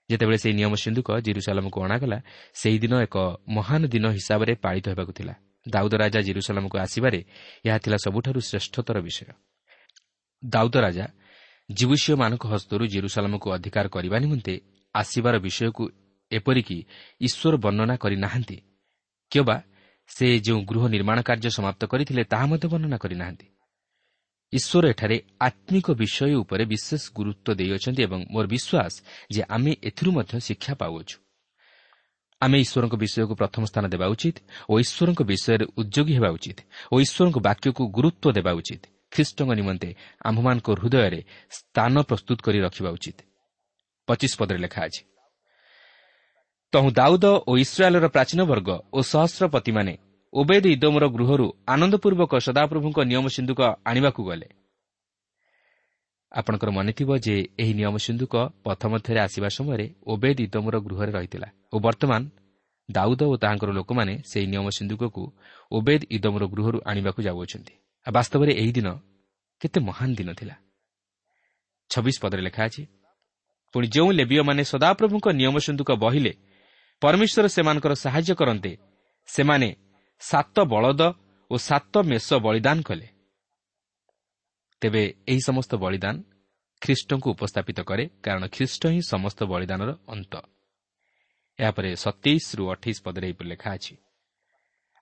ଯେତେବେଳେ 0.09 0.37
ସେହି 0.43 0.53
ନିୟମ 0.59 0.73
ସିନ୍ଧୁକ 0.83 1.09
ଜିରୁସାଲାମକୁ 1.25 1.77
ଅଣାଗଲା 1.85 2.17
ସେହିଦିନ 2.61 2.93
ଏକ 3.05 3.15
ମହାନ 3.55 3.81
ଦିନ 3.93 4.05
ହିସାବରେ 4.17 4.53
ପାଳିତ 4.63 4.85
ହେବାକୁ 4.93 5.11
ଥିଲା। 5.17 5.33
ଦାଉଦ 5.65 5.93
ରାଜା 6.03 6.19
ଜିରୁସାଲାମକୁ 6.27 6.75
ଆସିବାରେ 6.85 7.19
ଏହା 7.67 7.77
ଥିଲା 7.83 7.97
ସବୁଠାରୁ 8.05 8.39
ଶ୍ରେଷ୍ଠତର 8.49 8.97
ବିଷୟ। 9.07 9.29
ଦାଉଦ 10.43 10.75
ରାଜା 10.85 11.05
ଜୀବୁଷୀୟମାନଙ୍କ 11.69 12.43
ହସ୍ତରୁ 12.47 12.83
ଜିରୁସାଲାମକୁ 12.87 13.47
ଅଧିକାର 13.51 13.85
କରିବା 13.87 14.17
ନିମନ୍ତେ 14.19 14.53
ଆସିବାର 14.95 15.35
ବିଷୟକୁ 15.39 15.83
ଏପରିକି 16.31 16.77
ଈଶ୍ୱର 17.21 17.53
ବର୍ଣ୍ଣନା 17.57 17.95
କରିନାହାନ୍ତି। 17.97 18.57
କିମ୍ବା 19.31 19.57
ସେ 20.09 20.25
ଯେଉଁ 20.39 20.59
ଗୃହ 20.69 20.83
ନିର୍ମାଣ 20.87 21.17
କାର୍ଯ୍ୟ 21.21 21.49
ସମାପ୍ତ 21.57 21.81
କରିଥିଲେ 21.85 22.23
ତାହା 22.23 22.45
ମଧ୍ୟ 22.45 22.67
ବର୍ଣ୍ଣନା 22.71 22.97
କରିନାହାନ୍ତି। 22.97 23.47
ଈଶ୍ୱର 24.53 24.83
ଏଠାରେ 24.89 25.17
ଆତ୍ମିକ 25.39 25.87
ବିଷୟ 25.91 26.33
ଉପରେ 26.41 26.63
ବିଶେଷ 26.65 27.03
ଗୁରୁତ୍ୱ 27.13 27.55
ଦେଇଅଛନ୍ତି 27.59 28.01
ଏବଂ 28.03 28.19
ମୋର 28.33 28.45
ବିଶ୍ୱାସ 28.47 28.93
ଯେ 29.33 29.41
ଆମେ 29.55 29.71
ଏଥିରୁ 29.83 30.11
ମଧ୍ୟ 30.11 30.33
ଶିକ୍ଷା 30.47 30.73
ପାଉଅଛୁ। 30.81 31.17
ଆମେ 32.41 32.57
ଈଶ୍ୱରଙ୍କ 32.59 32.95
ବିଷୟକୁ 33.03 33.33
ପ୍ରଥମ 33.35 33.63
ସ୍ଥାନ 33.65 33.85
ଦେବା 33.93 34.05
ଉଚିତ 34.07 34.37
ଓ 34.69 34.73
ଈଶ୍ୱରଙ୍କ 34.79 35.21
ବିଷୟରେ 35.31 35.65
ଉଦ୍ୟୋଗୀ 35.77 36.13
ହେବା 36.17 36.29
ଉଚିତ 36.37 36.57
ଓ 36.91 36.95
ଈଶ୍ୱରଙ୍କ 37.05 37.37
ବାକ୍ୟକୁ 37.47 37.83
ଗୁରୁତ୍ୱ 37.95 38.33
ଦେବା 38.37 38.51
ଉଚିତ। 38.53 38.83
ଖ୍ରୀଷ୍ଟଙ୍କ 39.15 39.49
ନିମନ୍ତେ 39.59 39.89
ଆମ୍ଭମାନଙ୍କ 40.27 40.67
ହୃଦୟରେ 40.79 41.19
ସ୍ଥାନ 41.57 41.93
ପ୍ରସ୍ତୁତ 42.09 42.37
କରି 42.45 42.59
ରଖିବା 42.65 42.89
ଉଚିତ। 42.97 43.17
ପଚିଶ 44.07 44.31
ପଦରେ 44.39 44.59
ଲେଖା 44.65 44.81
ଅଛି 44.87 45.01
ତହୁ 46.73 46.89
ଦାଉଦ 46.99 47.25
ଓ 47.49 47.51
ଇସ୍ରାଏଲ୍ର 47.63 48.07
ପ୍ରାଚୀନ 48.15 48.39
ବର୍ଗ 48.51 48.69
ଓ 48.93 48.99
ସହସ୍ରପତିମାନେ 49.11 49.93
ଓବେଦ 50.33 50.63
ଇଦମର 50.75 51.05
ଗୃହରୁ 51.15 51.47
ଆନନ୍ଦପୂର୍ବକ 51.73 52.31
ସଦାପ୍ରଭୁଙ୍କ 52.47 52.97
ନିୟମ 53.11 53.25
ସିନ୍ଧୁକ 53.35 53.59
ଆଣିବାକୁ 53.89 54.21
ଗଲେ। 54.29 54.47
ଆପଣଙ୍କର 56.31 56.69
ମନେଥିବ 56.77 57.09
ଯେ 57.25 57.35
ଏହି 57.61 57.73
ନିୟମ 57.79 57.95
ସିନ୍ଧୁକ 58.05 58.33
ମଧ୍ୟରେ 58.65 59.19
ଆସିବା 59.25 59.49
ସମୟରେ 59.57 59.85
ଓବେଦ 60.11 60.37
ଇଦମର 60.47 60.75
ଗୃହରେ 60.85 61.11
ରହିଥିଲା 61.17 61.49
ଓ 61.73 61.75
ବର୍ତ୍ତମାନ 61.85 62.21
ଦାଉଦ 62.89 63.21
ଓ 63.31 63.35
ତାହାଙ୍କର 63.43 63.69
ଲୋକମାନେ 63.79 64.13
ସେହି 64.29 64.47
ନିୟମ 64.53 64.67
ସିନ୍ଧୁକକୁ 64.77 65.23
ଓବେଦ 65.71 66.01
ଇଦମର 66.17 66.43
ଗୃହରୁ 66.53 66.77
ଆଣିବାକୁ 66.89 67.19
ଯାଉଅଛନ୍ତି। 67.27 67.73
ବାସ୍ତବରେ 68.05 68.51
ଏହି 68.61 68.71
ଦିନ 68.77 68.87
କେତେ 69.61 69.79
ମହାନ 69.79 70.09
ଦିନ 70.19 70.29
ଥିଲା। 70.33 70.55
ଛବିଶ 71.89 72.17
ପଦରେ 72.23 72.41
ଲେଖା 72.47 72.61
ଅଛି 72.67 72.83
ପୁଣି 73.73 73.87
ଯେଉଁ 73.87 74.09
ଲେବିୟମାନେ 74.19 74.63
ସଦାପ୍ରଭୁଙ୍କ 74.63 75.27
ନିୟମ 75.39 75.55
ସିନ୍ଧୁକ 75.65 75.89
ବହିଲେ 76.03 76.33
ପରମେଶ୍ୱର 77.01 77.45
ସେମାନଙ୍କର 77.55 77.93
ସାହାଯ୍ୟ 77.95 78.33
କରନ୍ତେ 78.39 78.71
ସେମାନେ 79.29 79.69
ସାତ 80.21 80.55
ବଳଦ 80.73 81.01
ଓ 81.51 81.55
ସାତ 81.59 81.93
ମେଷ 82.09 82.27
ବଳିଦାନ 82.45 82.77
କଲେ। 82.81 83.07
ତେବେ 84.81 85.03
ଏହି 85.27 85.41
ସମସ୍ତ 85.49 85.71
ବଳିଦାନ 85.75 86.15
ଖ୍ରୀଷ୍ଟଙ୍କୁ 86.81 87.27
ଉପସ୍ଥାପିତ 87.35 87.79
କରେ 87.89 88.03
କାରଣ 88.23 88.43
ଖ୍ରୀଷ୍ଟ 88.47 88.81
ହିଁ 88.93 89.01
ସମସ୍ତ 89.13 89.39
ବଳିଦାନର 89.51 89.91
ଅନ୍ତ। 90.07 90.33
ଏହାପରେ 91.59 91.89
ସତେଇଶରୁ 91.95 92.63
ଅଠେଇଶ 92.73 92.97
ପଦରେ 93.05 93.25
ଏହିପରି 93.27 93.47
ଲେଖା 93.49 93.69
ଅଛି 93.77 93.93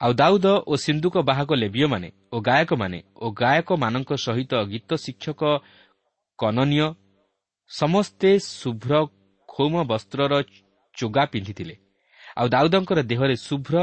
ଆଉ 0.04 0.12
ଦାଉଦ 0.14 0.48
ଓ 0.72 0.74
ସିନ୍ଧୁକ 0.76 1.16
ବାହକ 1.30 1.50
ଲେବିୟମାନେ 1.64 2.10
ଓ 2.34 2.38
ଗାୟକମାନେ 2.48 3.00
ଓ 3.24 3.26
ଗାୟକମାନଙ୍କ 3.42 4.12
ସହିତ 4.26 4.54
ଗୀତ 4.72 4.90
ଶିକ୍ଷକ 5.04 5.42
କନନୀୟ 6.40 6.88
ସମସ୍ତେ 7.72 8.30
ଶୁଭ୍ର 8.60 8.92
ଖୋମ 9.50 9.74
ବସ୍ତ୍ରର 9.92 10.34
ଚୋଗା 10.98 11.24
ପିନ୍ଧିଥିଲେ। 11.34 11.76
ଆଉ 12.40 12.48
ଦାଉଦଙ୍କର 12.54 13.00
ଦେହରେ 13.12 13.36
ଶୁଭ୍ର 13.48 13.76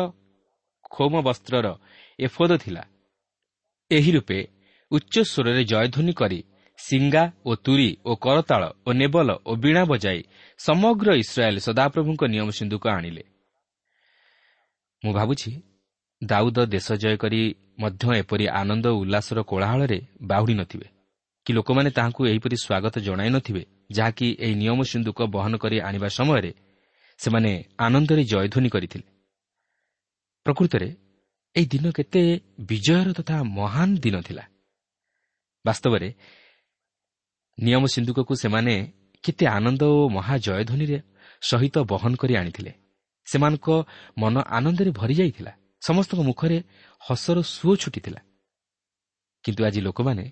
ଖୋମ 0.90 1.12
ବସ୍ତ୍ରର 1.26 1.66
ଏଫୋଦ 2.18 2.52
ଥିଲା। 2.64 2.82
ଏହି 3.90 4.10
ରୂପେ 4.16 4.38
ଉଚ୍ଚସ୍ୱରରେ 4.90 5.62
ଜୟଧ୍ୱନି 5.64 6.12
କରି 6.20 6.40
ସିଙ୍ଗା 6.78 7.24
ଓ 7.48 7.50
ତୁରି 7.64 7.90
ଓ 8.04 8.12
କରତାଳ 8.24 8.62
ଓ 8.86 8.90
ନେବଲ 8.92 9.28
ଓ 9.46 9.52
ବୀଣା 9.62 9.82
ବଜାଇ 9.92 10.20
ସମଗ୍ର 10.60 11.08
ଇସ୍ରାଏଲ୍ 11.22 11.58
ସଦାପ୍ରଭୁଙ୍କ 11.66 12.22
ନିୟମ 12.32 12.48
ସିନ୍ଧୁକ 12.58 12.84
ଆଣିଲେ। 12.96 13.22
ମୁଁ 15.02 15.12
ଭାବୁଛି 15.12 15.50
ଦାଉଦ 16.22 16.58
ଦେଶ 16.66 16.88
ଜୟ 16.92 17.16
କରି 17.16 17.40
ମଧ୍ୟ 17.80 18.04
ଏପରି 18.16 18.44
ଆନନ୍ଦ 18.60 18.86
ଉଲ୍ଲାସର 19.00 19.38
କୋଳାହଳରେ 19.42 19.98
ବାହୁଡ଼ି 20.22 20.54
ନଥିବେ। 20.54 20.86
କି 21.46 21.50
ଲୋକମାନେ 21.52 21.90
ତାହାଙ୍କୁ 21.90 22.22
ଏହିପରି 22.26 22.56
ସ୍ୱାଗତ 22.56 22.94
ଜଣାଇ 22.98 23.30
ନଥିବେ 23.30 23.62
ଯାହାକି 23.90 24.26
ଏହି 24.38 24.54
ନିୟମ 24.54 24.80
ସିନ୍ଧୁକ 24.82 25.18
ବହନ 25.34 25.52
କରି 25.56 25.76
ଆଣିବା 25.80 26.08
ସମୟରେ 26.08 26.52
ସେମାନେ 27.18 27.50
ଆନନ୍ଦରେ 27.78 28.22
ଜୟଧ୍ୱନି 28.24 28.68
କରିଥିଲେ। 28.68 29.06
ପ୍ରକୃତରେ 30.46 30.88
ଏହି 31.56 31.66
ଦିନ 31.66 31.84
କେତେ 31.90 32.22
ବିଜୟର 32.60 33.08
ତଥା 33.12 33.36
ମହାନ 33.58 33.88
ଦିନ 33.96 34.16
ଥିଲା। 34.20 34.44
ବାସ୍ତବରେ 35.64 36.08
ନିୟମ 37.58 37.82
ସିନ୍ଧୁକକୁ 37.86 38.32
ସେମାନେ 38.34 38.74
କେତେ 39.24 39.44
ଆନନ୍ଦ 39.46 39.82
ଓ 39.82 40.00
ମହାଜୟଧ୍ୱନିରେ 40.08 40.98
ସହିତ 41.42 41.76
ବହନ 41.92 42.12
କରି 42.16 42.34
ଆଣିଥିଲେ। 42.36 42.72
ସେମାନଙ୍କ 43.26 43.68
ମନ 44.18 44.34
ଆନନ୍ଦରେ 44.48 44.90
ଭରିଯାଇଥିଲା 44.90 45.52
ସମସ୍ତଙ୍କ 45.82 46.20
ମୁଖରେ 46.30 46.58
ହସର 47.02 47.38
ସୁଅ 47.54 47.74
ଛୁଟିଥିଲା। 47.82 48.20
କିନ୍ତୁ 49.44 49.62
ଆଜି 49.68 49.80
ଲୋକମାନେ 49.80 50.24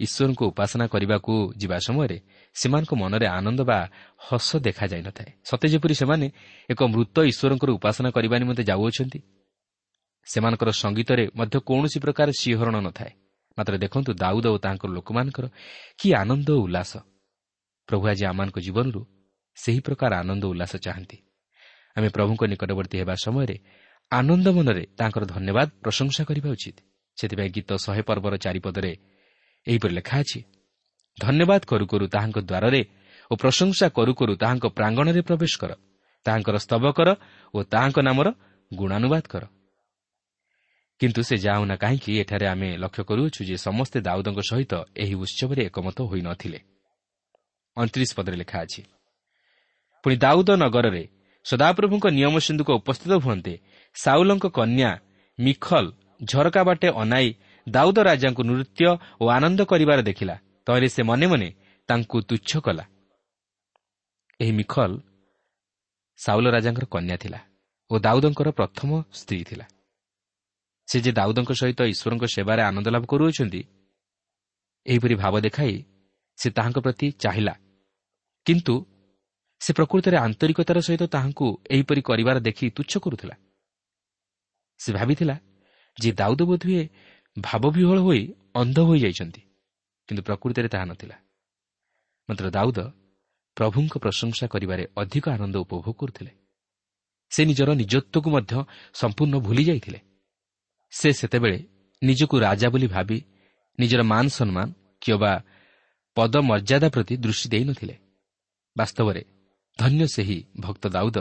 ଈଶ୍ୱରଙ୍କୁ 0.00 0.44
ଉପାସନା 0.52 0.84
କରିବାକୁ 0.92 1.32
ଯିବା 1.60 1.76
ସମୟରେ 1.86 2.18
ସେମାନଙ୍କ 2.56 2.92
ମନରେ 3.02 3.26
ଆନନ୍ଦ 3.38 3.60
ବା 3.70 3.78
ହସ 4.26 4.48
ଦେଖାଯାଇନଥାଏ 4.66 5.30
ସତେ 5.48 5.66
ଯେପରି 5.72 5.94
ସେମାନେ 6.00 6.26
ଏକ 6.72 6.80
ମୃତ 6.92 7.16
ଈଶ୍ୱରଙ୍କର 7.30 7.70
ଉପାସନା 7.78 8.08
କରିବା 8.16 8.36
ନିମନ୍ତେ 8.42 8.62
ଯାଉଅଛନ୍ତି 8.70 9.18
ସେମାନଙ୍କର 10.26 10.70
ସଙ୍ଗୀତରେ 10.82 11.24
ମଧ୍ୟ 11.38 11.56
କୌଣସି 11.68 11.98
ପ୍ରକାର 12.04 12.28
ଶିହରଣ 12.40 12.76
ନଥାଏ। 12.86 13.12
ମାତ୍ର 13.58 13.74
ଦେଖନ୍ତୁ 13.84 14.10
ଦାଉଦ 14.22 14.46
ଓ 14.54 14.56
ତାଙ୍କର 14.64 14.90
ଲୋକମାନଙ୍କର 14.96 15.44
କି 15.98 16.08
ଆନନ୍ଦ 16.22 16.48
ଓ 16.56 16.60
ଉଲ୍ଲାସ। 16.66 16.92
ପ୍ରଭୁ 17.88 18.04
ଆଜି 18.10 18.24
ଆମମାନଙ୍କ 18.30 18.58
ଜୀବନରୁ 18.66 19.00
ସେହି 19.56 19.80
ପ୍ରକାର 19.86 20.10
ଆନନ୍ଦ 20.22 20.44
ଉଲ୍ଲାସ 20.52 20.72
ଚାହାନ୍ତି। 20.84 21.16
ଆମେ 21.96 22.08
ପ୍ରଭୁଙ୍କ 22.16 22.42
ନିକଟବର୍ତ୍ତୀ 22.52 22.96
ହେବା 23.02 23.14
ସମୟରେ 23.24 23.56
ଆନନ୍ଦ 24.12 24.46
ମନରେ 24.56 24.84
ତାଙ୍କର 24.98 25.24
ଧନ୍ୟବାଦ 25.34 25.68
ପ୍ରଶଂସା 25.84 26.22
କରିବା 26.28 26.48
ଉଚିତ। 26.54 26.78
ସେଥିପାଇଁ 27.18 27.50
ଗୀତ 27.56 27.70
ଶହେ 27.84 28.02
ପର୍ବର 28.08 28.34
ଚାରିପଦରେ 28.44 28.92
ଏହିପରି 29.66 29.92
ଲେଖା 29.98 30.16
ଅଛି 30.22 30.40
ଧନ୍ୟବାଦ 31.18 31.62
କରୁ 31.70 31.84
କରୁ 31.92 32.04
ତାହାଙ୍କ 32.14 32.38
ଦ୍ୱାରରେ 32.50 32.82
ଓ 33.30 33.34
ପ୍ରଶଂସା 33.36 33.86
କରୁ 33.96 34.12
କରୁ 34.18 34.32
ତାହାଙ୍କ 34.42 34.64
ପ୍ରାଙ୍ଗଣରେ 34.76 35.20
ପ୍ରବେଶ 35.28 35.52
କର। 35.62 35.72
ତାହାଙ୍କର 36.26 36.56
ସ୍ତବ 36.66 36.84
କର 36.98 37.08
ଓ 37.54 37.58
ତାହାଙ୍କ 37.72 37.98
ନାମର 38.08 38.28
ଗୁଣାନୁବାଦ 38.70 39.24
କର। 39.32 39.44
କିନ୍ତୁ 41.00 41.20
ସେ 41.28 41.36
ଯାଉନା 41.36 41.74
କାହିଁକି 41.76 42.10
ଏଠାରେ 42.22 42.46
ଆମେ 42.46 42.68
ଲକ୍ଷ୍ୟ 42.78 43.02
କରୁଅଛୁ 43.08 43.40
ଯେ 43.48 43.56
ସମସ୍ତେ 43.58 43.98
ଦାଉଦଙ୍କ 44.06 44.40
ସହିତ 44.50 44.72
ଏହି 45.02 45.14
ଉତ୍ସବରେ 45.24 45.60
ଏକମତ 45.68 45.98
ହୋଇନଥିଲେ 46.10 46.58
ଅଣତିରିଶ 47.76 48.10
ପଦରେ 48.18 48.36
ଲେଖା 48.42 48.58
ଅଛି 48.64 48.82
ପୁଣି 50.04 50.16
ଦାଉଦ 50.24 50.48
ନଗରରେ 50.62 51.02
ସଦାପ୍ରଭୁଙ୍କ 51.46 52.04
ନିୟମ 52.18 52.34
ସିନ୍ଧୁକ 52.46 52.68
ଉପସ୍ଥିତ 52.80 53.12
ହୁଅନ୍ତେ 53.24 53.54
ସାଉଲଙ୍କ 53.96 54.44
କନ୍ୟା 54.58 54.90
ମିଖଲ 55.38 55.86
ଝରକା 56.30 56.62
ବାଟେ 56.68 56.88
ଅନାଇ 57.02 57.28
ଦାଉଦ 57.66 57.98
ରାଜାଙ୍କୁ 58.08 58.42
ନୃତ୍ୟ 58.50 58.84
ଓ 59.22 59.24
ଆନନ୍ଦ 59.36 59.60
କରିବାର 59.70 59.98
ଦେଖିଲା 60.08 60.34
ତହିଁରେ 60.66 60.88
ସେ 60.94 61.02
ମନେ 61.10 61.26
ମନେ 61.32 61.48
ତାଙ୍କୁ 61.88 62.16
ତୁଚ୍ଛ 62.28 62.50
କଲା। 62.66 62.84
ଏହି 64.40 64.52
ମିଖଲ 64.58 64.92
ସାଉଲ 66.18 66.46
ରାଜାଙ୍କର 66.54 66.84
କନ୍ୟା 66.94 67.16
ଥିଲା 67.22 67.40
ଓ 67.90 67.94
ଦାଉଦଙ୍କର 68.06 68.48
ପ୍ରଥମ 68.58 68.90
ସ୍ତ୍ରୀ 69.18 69.42
ଥିଲା। 69.50 69.66
ସେ 70.88 70.96
ଯେ 71.04 71.10
ଦାଉଦଙ୍କ 71.18 71.50
ସହିତ 71.60 71.80
ଈଶ୍ୱରଙ୍କ 71.92 72.24
ସେବାରେ 72.34 72.62
ଆନନ୍ଦ 72.68 72.86
ଲାଭ 72.94 73.04
କରୁଅଛନ୍ତି 73.12 73.60
ଏହିପରି 74.86 75.14
ଭାବ 75.22 75.34
ଦେଖାଇ 75.46 75.74
ସେ 76.38 76.48
ତାହାଙ୍କ 76.56 76.78
ପ୍ରତି 76.84 77.06
ଚାହିଁଲା। 77.22 77.54
କିନ୍ତୁ 78.46 78.74
ସେ 79.62 79.70
ପ୍ରକୃତରେ 79.72 80.16
ଆନ୍ତରିକତାର 80.16 80.78
ସହିତ 80.80 81.02
ତାହାଙ୍କୁ 81.06 81.46
ଏହିପରି 81.70 82.00
କରିବାର 82.02 82.36
ଦେଖି 82.38 82.64
ତୁଚ୍ଛ 82.70 82.92
କରୁଥିଲା। 82.98 83.34
ସେ 84.80 84.90
ଭାବିଥିଲା 84.92 85.36
ଯେ 85.98 86.10
ଦାଉଦ 86.12 86.40
ବୋଧହୁଏ 86.42 86.82
ଭାବବିହଳ 87.36 87.98
ହୋଇ 88.00 88.22
ଅନ୍ଧ 88.54 88.78
ହୋଇଯାଇଛନ୍ତି 88.78 89.42
କିନ୍ତୁ 90.08 90.22
ପ୍ରକୃତିରେ 90.22 90.68
ତାହା 90.68 90.84
ନଥିଲା। 90.84 91.16
ମାତ୍ର 92.28 92.46
ଦାଉଦ 92.50 92.78
ପ୍ରଭୁଙ୍କ 93.56 93.94
ପ୍ରଶଂସା 93.98 94.46
କରିବାରେ 94.46 94.84
ଅଧିକ 94.96 95.24
ଆନନ୍ଦ 95.28 95.56
ଉପଭୋଗ 95.56 95.88
କରୁଥିଲେ। 95.92 96.32
ସେ 97.32 97.40
ନିଜର 97.44 97.70
ନିଜତ୍ୱକୁ 97.74 98.28
ମଧ୍ୟ 98.30 98.52
ସମ୍ପୂର୍ଣ୍ଣ 98.94 99.34
ଭୁଲି 99.38 99.64
ଯାଇଥିଲେ। 99.64 100.00
ସେ 100.92 101.08
ସେତେବେଳେ 101.12 101.58
ନିଜକୁ 102.02 102.34
ରାଜା 102.38 102.68
ବୋଲି 102.68 102.86
ଭାବି 102.86 103.18
ନିଜର 103.78 104.02
ମାନ 104.02 104.26
ସମ୍ମାନ 104.28 104.66
କିମ୍ବା 105.00 105.32
ପଦମର୍ଯ୍ୟାଦା 106.16 106.88
ପ୍ରତି 106.88 107.14
ଦୃଷ୍ଟି 107.16 107.48
ଦେଇନଥିଲେ। 107.48 107.94
ବାସ୍ତବରେ 108.76 109.22
ଧନ୍ୟ 109.78 110.06
ସେହି 110.06 110.38
ଭକ୍ତ 110.60 110.84
ଦାଉଦ 110.88 111.18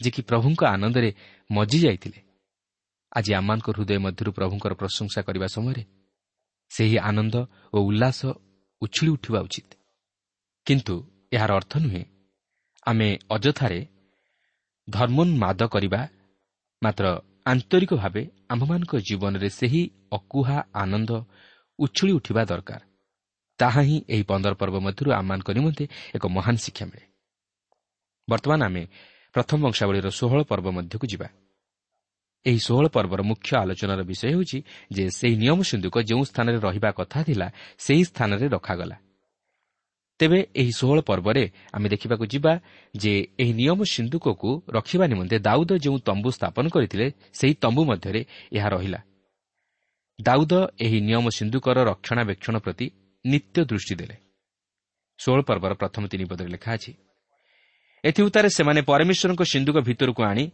ଯେ 0.00 0.10
କି 0.10 0.22
ପ୍ରଭୁଙ୍କ 0.22 0.60
ଆନନ୍ଦରେ 0.64 1.10
ମଜି 1.50 1.78
ଯାଇଥିଲେ। 1.78 2.20
ଆଜି 3.12 3.30
ଆମମାନଙ୍କ 3.34 3.68
ହୃଦୟ 3.70 3.98
ମଧ୍ୟରୁ 3.98 4.30
ପ୍ରଭୁଙ୍କର 4.32 4.72
ପ୍ରଶଂସା 4.74 5.20
କରିବା 5.22 5.46
ସମୟରେ 5.46 5.82
ସେହି 6.70 6.98
ଆନନ୍ଦ 6.98 7.34
ଓ 7.72 7.78
ଉଲ୍ଲାସ 7.80 8.20
ଉଛୁଳି 8.82 9.10
ଉଠିବା 9.10 9.40
ଉଚିତ। 9.40 9.70
କିନ୍ତୁ 10.66 10.94
ଏହାର 11.32 11.50
ଅର୍ଥ 11.52 11.72
ନୁହେଁ 11.78 12.04
ଆମେ 12.86 13.08
ଅଯଥାରେ 13.30 13.80
ଧର୍ମୋନ୍ମାଦ 14.88 15.60
କରିବା 15.66 16.00
ମାତ୍ର 16.82 17.04
ଆନ୍ତରିକ 17.46 17.92
ଭାବେ 17.94 18.22
ଆମ୍ଭମାନଙ୍କ 18.48 18.92
ଜୀବନରେ 18.98 19.48
ସେହି 19.48 19.82
ଅକୁହା 20.12 20.58
ଆନନ୍ଦ 20.74 21.10
ଉଛୁଳି 21.78 22.12
ଉଠିବା 22.12 22.42
ଦରକାର। 22.44 22.80
ତାହା 23.58 23.80
ହିଁ 23.80 23.96
ଏହି 24.08 24.22
ପନ୍ଦର 24.22 24.52
ପର୍ବ 24.54 24.76
ମଧ୍ୟରୁ 24.86 25.10
ଆମମାନଙ୍କ 25.12 25.48
ନିମନ୍ତେ 25.50 25.84
ଏକ 26.16 26.24
ମହାନ 26.26 26.56
ଶିକ୍ଷା 26.56 26.86
ମିଳେ। 26.86 27.07
ବର୍ତ୍ତମାନ 28.28 28.60
ଆମେ 28.64 28.82
ପ୍ରଥମ 29.34 29.58
ବଂଶାବଳୀର 29.64 30.08
ଷୋହଳ 30.18 30.40
ପର୍ବ 30.50 30.66
ମଧ୍ୟକୁ 30.76 31.06
ଯିବା। 31.12 31.28
ଏହି 32.46 32.60
ଷୋହଳ 32.66 32.86
ପର୍ବର 32.88 33.20
ମୁଖ୍ୟ 33.22 33.50
ଆଲୋଚନାର 33.62 34.00
ବିଷୟ 34.10 34.24
ହେଉଛି 34.32 34.58
ଯେ 34.92 35.04
ସେହି 35.18 35.36
ନିୟମ 35.42 35.58
ସିନ୍ଧୁକ 35.70 35.96
ଯେଉଁ 36.08 36.22
ସ୍ଥାନରେ 36.30 36.58
ରହିବା 36.66 36.90
କଥା 36.98 37.18
ଥିଲା 37.22 37.46
ସେହି 37.78 38.02
ସ୍ଥାନରେ 38.10 38.46
ରଖାଗଲା। 38.48 38.96
ତେବେ 40.20 40.38
ଏହି 40.60 40.72
ଷୋହଳ 40.78 40.98
ପର୍ବରେ 41.00 41.44
ଆମେ 41.72 41.88
ଦେଖିବାକୁ 41.88 42.24
ଯିବା 42.26 42.52
ଯେ 42.94 43.12
ଏହି 43.38 43.52
ନିୟମ 43.60 43.78
ସିନ୍ଧୁକକୁ 43.94 44.50
ରଖିବା 44.68 45.04
ନିମନ୍ତେ 45.06 45.36
ଦାଉଦ 45.38 45.70
ଯେଉଁ 45.84 45.98
ତମ୍ବୁ 45.98 46.30
ସ୍ଥାପନ 46.30 46.64
କରିଥିଲେ 46.74 47.06
ସେହି 47.32 47.54
ତମ୍ବୁ 47.62 47.82
ମଧ୍ୟରେ 47.90 48.20
ଏହା 48.52 48.68
ରହିଲା। 48.68 49.00
ଦାଉଦ 50.18 50.52
ଏହି 50.84 50.98
ନିୟମ 51.00 51.26
ସିନ୍ଧୁକର 51.38 51.78
ରକ୍ଷଣାବେକ୍ଷଣ 51.90 52.54
ପ୍ରତି 52.58 52.86
ନିତ୍ୟ 53.24 53.58
ଦୃଷ୍ଟି 53.70 53.94
ଦେଲେ। 53.94 54.16
ଷୋହଳ 55.18 55.40
ପର୍ବର 55.42 55.72
ପ୍ରଥମ 55.74 56.02
ତିନି 56.06 56.24
ପଦରେ 56.24 56.48
ଲେଖା 56.48 56.70
ଅଛି 56.74 56.92
ଏଥିଉତ୍ତାରେ 58.04 58.48
ସେମାନେ 58.48 58.80
ପରମେଶ୍ୱରଙ୍କ 58.90 59.42
ସିନ୍ଧୁକ 59.52 59.76
ଭିତରକୁ 59.88 60.22
ଆଣି 60.30 60.44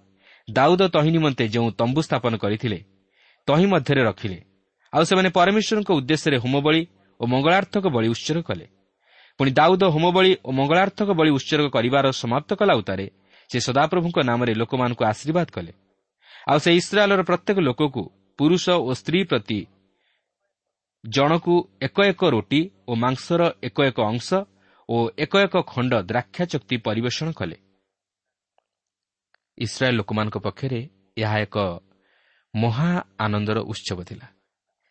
ଦାଉଦ 0.48 0.82
ତହିଁ 0.94 1.10
ନିମନ୍ତେ 1.16 1.44
ଯେଉଁ 1.48 1.68
ତମ୍ବୁ 1.80 2.00
ସ୍ଥାପନ 2.06 2.32
କରିଥିଲେ 2.36 2.78
ତହିଁ 3.48 3.66
ମଧ୍ୟରେ 3.72 4.02
ରଖିଲେ। 4.10 4.38
ଆଉ 4.92 5.02
ସେମାନେ 5.10 5.28
ପରମେଶ୍ୱରଙ୍କ 5.38 5.90
ଉଦ୍ଦେଶ୍ୟରେ 5.98 6.36
ହୋମବଳି 6.44 6.82
ଓ 7.20 7.24
ମଙ୍ଗଳାର୍ଥକ 7.32 7.84
ବଳି 7.94 8.08
ଉତ୍ସର୍ଗ 8.14 8.42
କଲେ। 8.48 8.66
ପୁଣି 9.40 9.50
ଦାଉଦ 9.58 9.82
ହୋମବଳି 9.94 10.32
ଓ 10.46 10.50
ମଙ୍ଗଳାର୍ଥକ 10.58 11.08
ବଳି 11.18 11.30
ଉତ୍ସର୍ଗ 11.38 11.66
କରିବାର 11.76 12.06
ସମାପ୍ତ 12.22 12.50
କଲା 12.60 12.74
ଉତ୍ତାରେ 12.80 13.06
ସେ 13.50 13.58
ସଦାପ୍ରଭୁଙ୍କ 13.66 14.18
ନାମରେ 14.30 14.52
ଲୋକମାନଙ୍କୁ 14.60 15.02
ଆଶୀର୍ବାଦ 15.12 15.48
କଲେ। 15.56 15.72
ଆଉ 16.50 16.58
ସେ 16.64 16.70
ଇସ୍ରାଏଲ୍ର 16.80 17.22
ପ୍ରତ୍ୟେକ 17.28 17.58
ଲୋକକୁ 17.68 18.02
ପୁରୁଷ 18.38 18.64
ଓ 18.88 18.90
ସ୍ତ୍ରୀ 19.00 19.20
ପ୍ରତି 19.30 19.60
ଜଣକୁ 21.04 21.54
ଏକ 21.86 21.96
ଏକ 22.10 22.20
ରୋଟି 22.34 22.60
ଓ 22.88 22.92
ମାଂସର 22.94 23.42
ଏକ 23.68 23.76
ଏକ 23.90 23.98
ଅଂଶ 24.12 24.28
ଓ 24.88 24.96
ଏକ 25.18 25.32
ଏକ 25.46 25.54
ଖଣ୍ଡ 25.66 25.92
ଦ୍ରାକ୍ଷା 26.10 26.44
ଚକ୍ତି 26.44 26.76
ପରିବେଷଣ 26.86 27.28
କଲେ। 27.32 27.56
ଇସ୍ରାଏଲ୍ 29.58 29.96
ଲୋକମାନଙ୍କ 29.96 30.36
ପକ୍ଷରେ 30.38 30.80
ଏହା 31.16 31.36
ଏକ 31.46 31.56
ମହା 32.54 32.90
ଆନନ୍ଦର 33.18 33.58
ଉତ୍ସବ 33.72 33.98
ଥିଲା। 34.04 34.26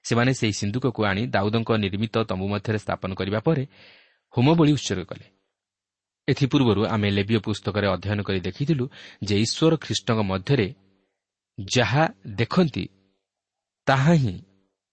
ସେମାନେ 0.06 0.32
ସେହି 0.34 0.54
ସିନ୍ଧୁକକୁ 0.54 1.02
ଆଣି 1.06 1.22
ଦାଉଦଙ୍କ 1.28 1.70
ନିର୍ମିତ 1.78 2.16
ତମ୍ବୁ 2.30 2.48
ମଧ୍ୟରେ 2.54 2.80
ସ୍ଥାପନ 2.86 3.10
କରିବା 3.14 3.40
ପରେ 3.40 3.64
ହୋମବଳି 4.34 4.72
ଉତ୍ସର୍ଗ 4.74 5.04
କଲେ। 5.06 5.26
ଏଥିପୂର୍ବରୁ 6.28 6.82
ଆମେ 6.86 7.08
ଲେବିୟ 7.12 7.38
ପୁସ୍ତକରେ 7.40 7.88
ଅଧ୍ୟୟନ 7.88 8.20
କରି 8.28 8.40
ଦେଖିଥିଲୁ 8.40 8.86
ଯେ 9.24 9.36
ଈଶ୍ୱର 9.46 9.74
ଖ୍ରୀଷ୍ଟଙ୍କ 9.84 10.20
ମଧ୍ୟରେ 10.32 10.68
ଯାହା 11.58 12.04
ଦେଖନ୍ତି 12.36 12.86
ତାହା 13.88 14.14
ହିଁ 14.14 14.36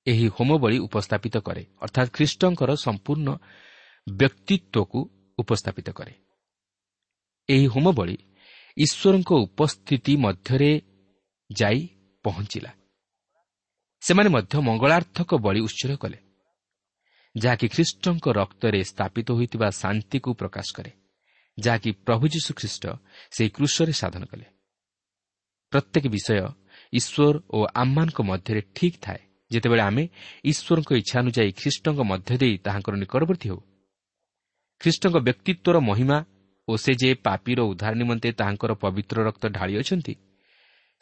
ଏହି 0.07 0.27
ହୋମବଳି 0.29 0.77
ଉପସ୍ଥାପିତ 0.87 1.37
କରେ। 1.47 1.63
ଅର୍ଥାତ୍ 1.81 2.11
ଖ୍ରୀଷ୍ଟଙ୍କର 2.17 2.71
ସମ୍ପୂର୍ଣ୍ଣ 2.87 3.29
ବ୍ୟକ୍ତିତ୍ୱକୁ 4.07 4.99
ଉପସ୍ଥାପିତ 5.39 5.89
କରେ 5.91 6.15
ଏହି 7.49 7.67
ହୋମବଳି 7.67 8.17
ଈଶ୍ୱରଙ୍କ 8.77 9.31
ଉପସ୍ଥିତି 9.47 10.13
ମଧ୍ୟରେ 10.17 10.73
ଯାଇ 11.51 11.81
ପହଞ୍ଚିଲା। 12.25 12.71
ସେମାନେ 14.03 14.29
ମଧ୍ୟ 14.31 14.55
ମଙ୍ଗଳାର୍ଥକ 14.69 15.31
ବଳି 15.45 15.61
ଉତ୍ସର୍ଗ 15.61 15.97
କଲେ 15.97 16.19
ଯାହାକି 17.35 17.67
ଖ୍ରୀଷ୍ଟଙ୍କ 17.69 18.27
ରକ୍ତରେ 18.41 18.81
ସ୍ଥାପିତ 18.85 19.29
ହୋଇଥିବା 19.31 19.69
ଶାନ୍ତିକୁ 19.83 20.31
ପ୍ରକାଶ 20.35 20.67
କରେ 20.77 20.93
ଯାହାକି 21.59 21.91
ପ୍ରଭୁ 22.07 22.25
ଯୀଶୁଖ୍ରୀଷ୍ଟ 22.35 22.85
ସେହି 23.31 23.51
କୃଷରେ 23.57 23.93
ସାଧନ 23.93 24.23
କଲେ। 24.25 24.47
ପ୍ରତ୍ୟେକ 25.73 26.05
ବିଷୟ 26.15 26.39
ଈଶ୍ୱର 26.93 27.35
ଓ 27.57 27.59
ଆମମାନଙ୍କ 27.83 28.19
ମଧ୍ୟରେ 28.31 28.63
ଠିକ୍ 28.77 28.99
ଥାଏ। 29.03 29.21
ଯେତେବେଳେ 29.51 29.83
ଆମେ 29.83 30.05
ଈଶ୍ୱରଙ୍କ 30.45 30.91
ଇଚ୍ଛା 31.01 31.17
ଅନୁଯାୟୀ 31.23 31.51
ଖ୍ରୀଷ୍ଟଙ୍କ 31.61 32.01
ମଧ୍ୟ 32.11 32.33
ଦେଇ 32.43 32.55
ତାହାଙ୍କର 32.65 32.95
ନିକଟବର୍ତ୍ତୀ 33.03 33.47
ହେଉ 33.51 33.61
ଖ୍ରୀଷ୍ଟଙ୍କ 34.81 35.17
ବ୍ୟକ୍ତିତ୍ୱର 35.27 35.77
ମହିମା 35.89 36.19
ଓ 36.69 36.73
ସେ 36.77 36.93
ଯେ 37.01 37.11
ପାପିର 37.27 37.59
ଉଦ୍ଧାର 37.71 37.95
ନିମନ୍ତେ 38.01 38.29
ତାହାଙ୍କର 38.33 38.73
ପବିତ୍ର 38.83 39.17
ରକ୍ତ 39.29 39.45
ଢାଳି 39.57 39.75
ଅଛନ୍ତି 39.81 40.15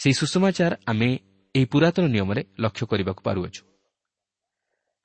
ସେହି 0.01 0.15
ସୁଷମାଚାର 0.21 0.73
ଆମେ 0.91 1.11
ଏହି 1.55 1.67
ପୁରାତନ 1.73 2.05
ନିୟମରେ 2.15 2.43
ଲକ୍ଷ୍ୟ 2.65 2.85
କରିବାକୁ 2.91 3.21
ପାରୁଅଛୁ। 3.29 3.63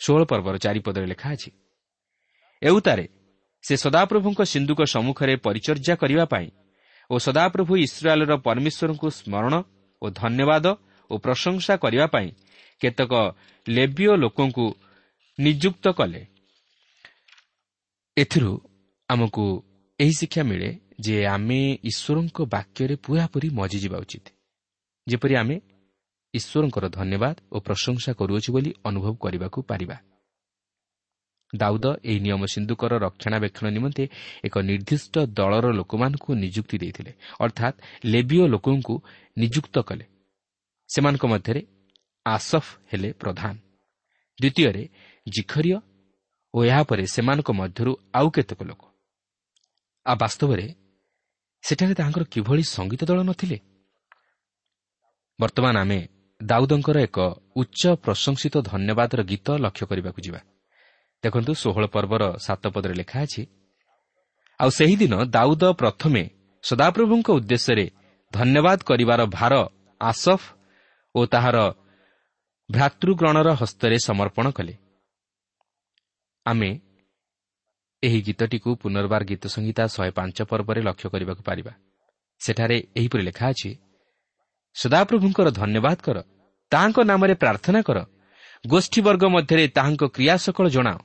ଷୋହଳ 0.02 0.22
ପର୍ବର 0.32 0.56
ଚାରିପଦରେ 0.66 1.06
ଲେଖା 1.12 1.28
ଅଛି 1.36 1.50
ଏଉତାରେ 2.62 3.06
ସେ 3.64 3.74
ସଦାପ୍ରଭୁଙ୍କ 3.84 4.40
ସିନ୍ଧୁକ 4.44 4.80
ସମ୍ମୁଖରେ 4.94 5.34
ପରିଚର୍ଯା 5.46 5.96
କରିବା 6.02 6.26
ପାଇଁ 6.26 6.48
ଓ 7.10 7.16
ସଦାପ୍ରଭୁ 7.28 7.74
ଇସ୍ରାଏଲ୍ର 7.86 8.34
ପରମେଶ୍ୱରଙ୍କୁ 8.48 9.08
ସ୍ମରଣ 9.20 9.54
ଓ 10.02 10.06
ଧନ୍ୟବାଦ 10.22 10.66
ଓ 11.10 11.14
ପ୍ରଶଂସା 11.26 11.74
କରିବା 11.84 12.06
ପାଇଁ 12.16 12.28
କେତେକ 12.82 13.14
ଲେବିଓ 13.68 14.14
ଲୋକଙ୍କୁ 14.16 14.66
ନିଯୁକ୍ତ 15.40 15.86
କଲେ। 16.00 16.22
ଏଥିରୁ 18.18 18.62
ଆମକୁ 19.10 19.44
ଏହି 20.00 20.14
ଶିକ୍ଷା 20.14 20.44
ମିଳେ 20.44 20.80
ଯେ 21.00 21.16
ଆମେ 21.26 21.60
ଈଶ୍ୱରଙ୍କ 21.84 22.38
ବାକ୍ୟରେ 22.46 22.96
ପୁରାପୁରି 22.96 23.50
ମଜିଯିବା 23.50 23.98
ଉଚିତ। 23.98 24.26
ଯେପରି 25.08 25.36
ଆମେ 25.36 25.56
ଈଶ୍ୱରଙ୍କର 26.34 26.86
ଧନ୍ୟବାଦ 26.90 27.36
ଓ 27.52 27.58
ପ୍ରଶଂସା 27.60 28.12
କରୁଅଛୁ 28.14 28.50
ବୋଲି 28.54 28.72
ଅନୁଭବ 28.84 29.14
କରିବାକୁ 29.16 29.60
ପାରିବା। 29.62 29.98
ଦାଉଦ 31.56 31.86
ଏହି 32.04 32.20
ନିୟମ 32.20 32.42
ସିନ୍ଧୁକର 32.46 32.92
ରକ୍ଷଣାବେକ୍ଷଣ 32.98 33.66
ନିମନ୍ତେ 33.70 34.04
ଏକ 34.44 34.56
ନିର୍ଦ୍ଦିଷ୍ଟ 34.60 35.16
ଦଳର 35.34 35.66
ଲୋକମାନଙ୍କୁ 35.72 36.30
ନିଯୁକ୍ତି 36.34 36.78
ଦେଇଥିଲେ। 36.78 37.12
ଅର୍ଥାତ୍ 37.40 37.78
ଲେବିଓ 38.06 38.46
ଲୋକଙ୍କୁ 38.48 38.96
ନିଯୁକ୍ତ 39.38 39.76
କଲେ। 39.80 40.06
ସେମାନଙ୍କ 40.90 41.24
ମଧ୍ୟରେ 41.26 41.62
ଆସଫ 42.26 42.66
ହେଲେ 42.92 43.10
ପ୍ରଧାନ। 43.14 43.54
ଦ୍ୱିତୀୟରେ 44.40 44.84
ଜିଖରିୟ 45.30 45.78
ଓ 46.54 46.58
ଏହାପରେ 46.64 47.04
ସେମାନଙ୍କ 47.06 47.50
ମଧ୍ୟରୁ 47.52 47.92
ଆଉ 48.14 48.28
କେତେକ 48.36 48.60
ଲୋକ। 48.64 48.82
ଆଉ 50.06 50.16
ବାସ୍ତବରେ 50.16 50.66
ସେଠାରେ 51.64 51.94
ତାହାଙ୍କର 52.00 52.24
କିଭଳି 52.34 52.64
ସଙ୍ଗୀତ 52.76 53.02
ଦଳ 53.10 53.20
ନଥିଲେ? 53.24 53.58
ବର୍ତ୍ତମାନ 55.40 55.76
ଆମେ 55.78 56.00
ଦାଉଦଙ୍କର 56.42 56.98
ଏକ 57.08 57.18
ଉଚ୍ଚ 57.56 57.82
ପ୍ରଶଂସିତ 58.04 58.56
ଧନ୍ୟବାଦର 58.72 59.20
ଗୀତ 59.32 59.48
ଲକ୍ଷ୍ୟ 59.64 59.86
କରିବାକୁ 59.90 60.20
ଯିବା। 60.26 60.42
ଦେଖନ୍ତୁ 61.24 61.52
ଷୋହଳ 61.54 61.86
ପର୍ବର 61.96 62.24
ସାତ 62.46 62.64
ପଦରେ 62.76 62.94
ଲେଖା 63.02 63.18
ଅଛି 63.26 63.42
ଆଉ 64.60 64.70
ସେହିଦିନ 64.70 65.14
ଦାଉଦ 65.36 65.64
ପ୍ରଥମେ 65.82 66.24
ସଦାପ୍ରଭୁଙ୍କ 66.64 67.28
ଉଦ୍ଦେଶ୍ୟରେ 67.40 67.86
ଧନ୍ୟବାଦ 68.34 68.80
କରିବାର 68.90 69.22
ଭାର 69.38 69.54
ଆସଫ 70.02 70.42
ଓ 71.16 71.20
ତାହାର 71.26 71.58
ଭ୍ରାତୃଗଣର 72.70 73.50
ହସ୍ତରେ 73.62 73.98
ସମର୍ପଣ 74.08 74.46
କଲେ। 74.58 74.74
ଆମେ 76.46 76.70
ଏହି 78.04 78.20
ଗୀତଟିକୁ 78.28 78.70
ପୁନର୍ବାର 78.82 79.22
ଗୀତ 79.30 79.44
ସଂହିତା 79.56 79.84
ଶହେ 79.96 80.12
ପାଞ୍ଚ 80.18 80.38
ପର୍ବରେ 80.52 80.82
ଲକ୍ଷ୍ୟ 80.88 81.08
କରିବାକୁ 81.14 81.42
ପାରିବା। 81.50 81.74
ସେଠାରେ 82.42 82.78
ଏହିପରି 83.00 83.24
ଲେଖା 83.30 83.46
ଅଛି 83.54 83.72
ସଦାପ୍ରଭୁଙ୍କର 84.76 85.48
ଧନ୍ୟବାଦ 85.60 85.98
କର 86.06 86.18
ତାହାଙ୍କ 86.72 86.98
ନାମରେ 87.12 87.34
ପ୍ରାର୍ଥନା 87.44 87.80
କର 87.88 88.00
ଗୋଷ୍ଠୀବର୍ଗ 88.64 89.24
ମଧ୍ୟରେ 89.36 89.66
ତାହାଙ୍କ 89.78 90.04
କ୍ରିୟା 90.16 90.36
ସକଳ 90.46 90.66
ଜଣାଅ 90.76 90.98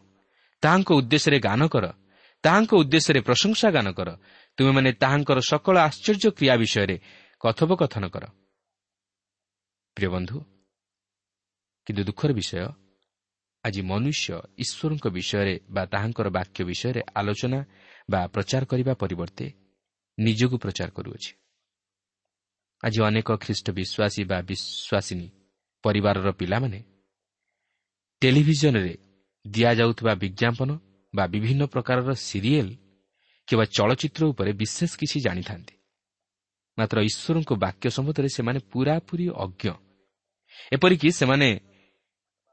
ତାହାଙ୍କ 0.62 0.88
ଉଦ୍ଦେଶ୍ୟରେ 1.00 1.38
ଗାନ 1.48 1.60
କର 1.74 1.84
ତାହାଙ୍କ 2.44 2.72
ଉଦ୍ଦେଶ୍ୟରେ 2.82 3.20
ପ୍ରଶଂସା 3.28 3.68
ଗାନ 3.76 3.86
କର 3.98 4.08
ତୁମେମାନେ 4.58 4.90
ତାହାଙ୍କର 5.02 5.38
ସକଳ 5.50 5.76
ଆଶ୍ଚର୍ଯ୍ୟ 5.88 6.28
କ୍ରିୟା 6.38 6.54
ବିଷୟରେ 6.62 6.96
କଥୋପକଥନ 7.42 8.04
କର। 8.14 8.24
ପ୍ରିୟ 9.96 10.08
ବନ୍ଧୁ 10.14 10.36
କିନ୍ତୁ 11.86 12.02
ଦୁଃଖର 12.08 12.30
ବିଷୟ 12.38 12.56
ଆଜି 13.68 13.82
ମନୁଷ୍ୟ 13.90 14.28
ଈଶ୍ୱରଙ୍କ 14.64 15.06
ବିଷୟରେ 15.16 15.54
ବା 15.70 15.82
ତାହାଙ୍କର 15.92 16.28
ବାକ୍ୟ 16.38 16.60
ବିଷୟରେ 16.70 17.00
ଆଲୋଚନା 17.20 17.60
ବା 18.10 18.20
ପ୍ରଚାର 18.34 18.62
କରିବା 18.64 18.92
ପରିବର୍ତ୍ତେ 19.02 19.46
ନିଜକୁ 20.18 20.56
ପ୍ରଚାର 20.64 20.88
କରୁଅଛି। 20.96 21.30
ଆଜି 22.82 22.98
ଅନେକ 23.08 23.28
ଖ୍ରୀଷ୍ଟ 23.44 23.66
ବିଶ୍ୱାସୀ 23.78 24.22
ବା 24.30 24.38
ବିଶ୍ୱାସିନୀ 24.50 25.28
ପରିବାରର 25.84 26.28
ପିଲାମାନେ 26.40 26.80
ଟେଲିଭିଜନରେ 28.22 28.94
ଦିଆଯାଉଥିବା 29.44 30.12
ବିଜ୍ଞାପନ 30.22 30.70
ବା 31.14 31.24
ବିଭିନ୍ନ 31.34 31.62
ପ୍ରକାରର 31.74 32.10
ସିରିଏଲ୍ 32.28 32.72
କିମ୍ବା 33.48 33.66
ଚଳଚ୍ଚିତ୍ର 33.76 34.22
ଉପରେ 34.32 34.50
ବିଶେଷ 34.52 34.90
କିଛି 35.00 35.18
ଜାଣିଥାନ୍ତି। 35.26 35.74
ମାତ୍ର 36.78 36.96
ଈଶ୍ୱରଙ୍କ 37.10 37.50
ବାକ୍ୟ 37.64 37.86
ସମ୍ବନ୍ଧରେ 37.96 38.28
ସେମାନେ 38.36 38.58
ପୁରାପୁରି 38.72 39.26
ଅଜ୍ଞ। 39.44 39.64
ଏପରିକି 40.72 41.08
ସେମାନେ 41.20 41.48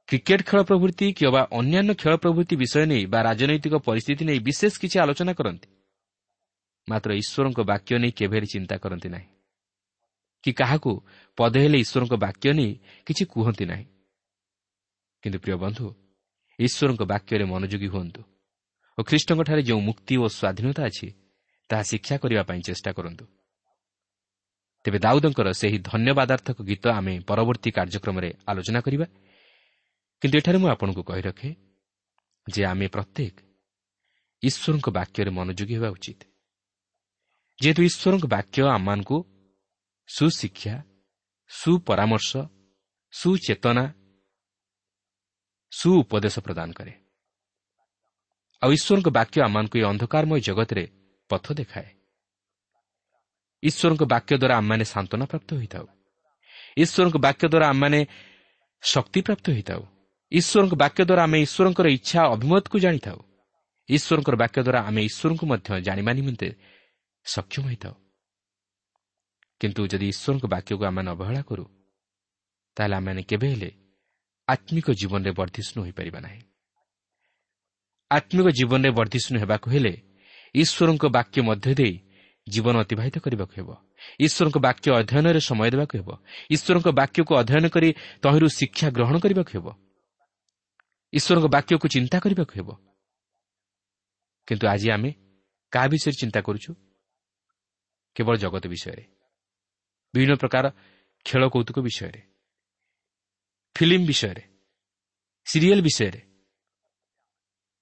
କ୍ରିକେଟ୍ 0.09 0.43
ଖେଳ 0.45 0.59
ପ୍ରଭୃତି 0.63 1.05
କିମ୍ବା 1.13 1.41
ଅନ୍ୟାନ୍ୟ 1.51 1.93
ଖେଳ 1.93 2.13
ପ୍ରଭୃତି 2.15 2.55
ବିଷୟ 2.55 2.85
ନେଇ 2.85 3.03
ବା 3.05 3.19
ରାଜନୈତିକ 3.21 3.75
ପରିସ୍ଥିତି 3.87 4.23
ନେଇ 4.25 4.39
ବିଶେଷ 4.39 4.73
କିଛି 4.81 4.97
ଆଲୋଚନା 5.03 5.33
କରନ୍ତି 5.33 5.67
ମାତ୍ର 6.87 7.09
ଈଶ୍ୱରଙ୍କ 7.21 7.59
ବାକ୍ୟ 7.71 7.91
ନେଇ 7.97 8.11
କେବେ 8.11 8.37
ଚିନ୍ତା 8.45 8.75
କରନ୍ତି 8.77 9.09
ନାହିଁ। 9.09 9.27
କି 10.43 10.51
କାହାକୁ 10.53 10.91
ପଦେ 11.37 11.59
ହେଲେ 11.63 11.77
ଈଶ୍ୱରଙ୍କ 11.83 12.13
ବାକ୍ୟ 12.25 12.47
ନେଇ 12.53 12.71
କିଛି 13.05 13.23
କୁହନ୍ତି 13.25 13.65
ନାହିଁ। 13.65 13.85
କିନ୍ତୁ 15.23 15.37
ପ୍ରିୟ 15.39 15.57
ବନ୍ଧୁ 15.63 15.85
ଈଶ୍ୱରଙ୍କ 16.59 17.01
ବାକ୍ୟରେ 17.11 17.45
ମନୋଯୋଗୀ 17.51 17.87
ହୁଅନ୍ତୁ 17.87 18.21
ଓ 18.97 18.99
ଖ୍ରୀଷ୍ଟଙ୍କଠାରେ 19.03 19.61
ଯେଉଁ 19.61 19.81
ମୁକ୍ତି 19.89 20.13
ଓ 20.23 20.27
ସ୍ୱାଧୀନତା 20.37 20.81
ଅଛି 20.89 21.07
ତାହା 21.69 21.83
ଶିକ୍ଷା 21.89 22.15
କରିବା 22.21 22.43
ପାଇଁ 22.49 22.61
ଚେଷ୍ଟା 22.67 22.91
କରନ୍ତୁ। 22.97 23.25
ତେବେ 24.85 24.97
ଦାଉଦଙ୍କର 25.05 25.47
ସେହି 25.61 25.77
ଧନ୍ୟବାଦାର୍ଥକ 25.89 26.57
ଗୀତ 26.69 26.85
ଆମେ 26.99 27.13
ପରବର୍ତ୍ତୀ 27.29 27.69
କାର୍ଯ୍ୟକ୍ରମରେ 27.77 28.29
ଆଲୋଚନା 28.47 28.79
କରିବା। 28.85 29.05
କିନ୍ତୁ 30.25 30.37
ଏଠାରେ 30.37 30.57
ମୁଁ 30.57 30.69
ଆପଣଙ୍କୁ 30.69 31.01
କହି 31.03 31.21
ରଖେ 31.21 31.49
ଯେ 32.49 32.61
ଆମେ 32.65 32.87
ପ୍ରତ୍ୟେକ 32.87 33.35
ଈଶ୍ୱରଙ୍କ 34.43 34.87
ବାକ୍ୟରେ 34.89 35.31
ମନୋଯୋଗୀ 35.37 35.73
ହେବା 35.75 35.89
ଉଚିତ। 35.89 36.21
ଯେହେତୁ 37.61 37.81
ଈଶ୍ୱରଙ୍କ 37.83 38.25
ବାକ୍ୟ 38.25 38.61
ଆମମାନଙ୍କୁ 38.67 39.17
ସୁଶିକ୍ଷା 40.09 40.75
ସୁପରାମର୍ଶ 41.49 42.31
ସୁଚେତନା 43.13 43.85
ସୁଉପଦେଶ 45.71 46.35
ପ୍ରଦାନ 46.39 46.69
କରେ। 46.71 46.93
ଆଉ 48.61 48.69
ଈଶ୍ୱରଙ୍କ 48.71 49.07
ବାକ୍ୟ 49.09 49.37
ଆମମାନଙ୍କୁ 49.41 49.75
ଏହି 49.77 49.87
ଅନ୍ଧକାରମୟ 49.91 50.39
ଜଗତରେ 50.39 50.85
ପଥ 51.29 51.45
ଦେଖାଏ। 51.53 51.89
ଈଶ୍ୱରଙ୍କ 53.63 54.03
ବାକ୍ୟ 54.03 54.33
ଦ୍ୱାରା 54.37 54.55
ଆମମାନେ 54.57 54.85
ସାନ୍ତ୍ୱନା 54.85 55.25
ପ୍ରାପ୍ତ 55.25 55.49
ହୋଇଥାଉ। 55.53 55.85
ଈଶ୍ୱରଙ୍କ 56.77 57.17
ବାକ୍ୟ 57.17 57.43
ଦ୍ୱାରା 57.47 57.67
ଆମମାନେ 57.69 57.99
ଶକ୍ତିପ୍ରାପ୍ତ 58.81 59.49
ହୋଇଥାଉ। 59.49 59.94
ଈଶ୍ୱରଙ୍କ 60.31 60.73
ବାକ୍ୟ 60.73 61.03
ଦ୍ୱାରା 61.05 61.23
ଆମେ 61.23 61.37
ଈଶ୍ୱରଙ୍କର 61.41 61.87
ଇଚ୍ଛା 61.87 62.19
ଅଭିମତକୁ 62.25 62.79
ଜାଣିଥାଉ। 62.79 63.19
ଈଶ୍ୱରଙ୍କର 63.89 64.35
ବାକ୍ୟ 64.35 64.59
ଦ୍ୱାରା 64.63 64.79
ଆମେ 64.87 65.01
ଈଶ୍ୱରଙ୍କୁ 65.03 65.45
ମଧ୍ୟ 65.45 65.81
ଜାଣିବା 65.81 66.11
ନିମନ୍ତେ 66.13 66.49
ସକ୍ଷମ 67.25 67.63
ହୋଇଥାଉ। 67.65 67.93
କିନ୍ତୁ 69.61 69.81
ଯଦି 69.87 70.07
ଈଶ୍ୱରଙ୍କ 70.07 70.45
ବାକ୍ୟକୁ 70.45 70.83
ଆମମାନେ 70.85 71.09
ଅବହେଳା 71.11 71.41
କରୁ 71.41 71.65
ତାହେଲେ 72.77 72.95
ଆମମାନେ 72.95 73.21
କେବେ 73.23 73.47
ହେଲେ 73.53 73.69
ଆତ୍ମିକ 74.47 74.87
ଜୀବନରେ 74.91 75.31
ବର୍ଦ୍ଧିଷ୍ଣୁ 75.31 75.79
ହୋଇପାରିବା 75.83 76.19
ନାହିଁ। 76.19 76.41
ଆତ୍ମିକ 78.11 78.47
ଜୀବନରେ 78.47 78.89
ବର୍ଦ୍ଧିଷ୍ଣୁ 78.89 79.37
ହେବାକୁ 79.39 79.67
ହେଲେ 79.71 79.93
ଈଶ୍ୱରଙ୍କ 80.55 81.03
ବାକ୍ୟ 81.17 81.41
ମଧ୍ୟ 81.41 81.73
ଦେଇ 81.75 81.93
ଜୀବନ 82.47 82.75
ଅତିବାହିତ 82.83 83.15
କରିବାକୁ 83.25 83.53
ହେବ। 83.57 83.69
ଈଶ୍ୱରଙ୍କ 84.19 84.57
ବାକ୍ୟ 84.57 84.87
ଅଧ୍ୟୟନରେ 84.99 85.39
ସମୟ 85.39 85.69
ଦେବାକୁ 85.73 85.93
ହେବ। 85.97 86.09
ଈଶ୍ୱରଙ୍କ 86.51 86.87
ବାକ୍ୟକୁ 86.99 87.31
ଅଧ୍ୟୟନ 87.41 87.65
କରି 87.75 87.89
ତହିଁରୁ 88.21 88.47
ଶିକ୍ଷା 88.57 88.87
ଗ୍ରହଣ 88.89 89.15
କରିବାକୁ 89.23 89.51
ହେବ। 89.57 89.84
ଈଶ୍ୱରଙ୍କ 91.15 91.47
ବାକ୍ୟକୁ 91.47 91.87
ଚିନ୍ତା 91.87 92.19
କରିବାକୁ 92.19 92.53
ହେବ। 92.55 92.69
କିନ୍ତୁ 94.47 94.67
ଆଜି 94.67 94.91
ଆମେ 94.91 95.11
କାହା 95.71 95.87
ବିଷୟରେ 95.87 96.11
ଚିନ୍ତା 96.11 96.41
କରୁଛୁ? 96.41 96.73
କେବଳ 98.15 98.37
ଜଗତ 98.37 98.67
ବିଷୟରେ। 98.67 99.03
ବିଭିନ୍ନ 100.13 100.35
ପ୍ରକାର 100.35 100.71
ଖେଳ 101.25 101.47
କୌତୁକ 101.49 101.79
ବିଷୟରେ। 101.79 102.21
ଫିଲ୍ମ 103.75 104.07
ବିଷୟରେ। 104.07 104.43
ସିରିଏଲ୍ 105.45 105.81
ବିଷୟରେ। 105.81 106.21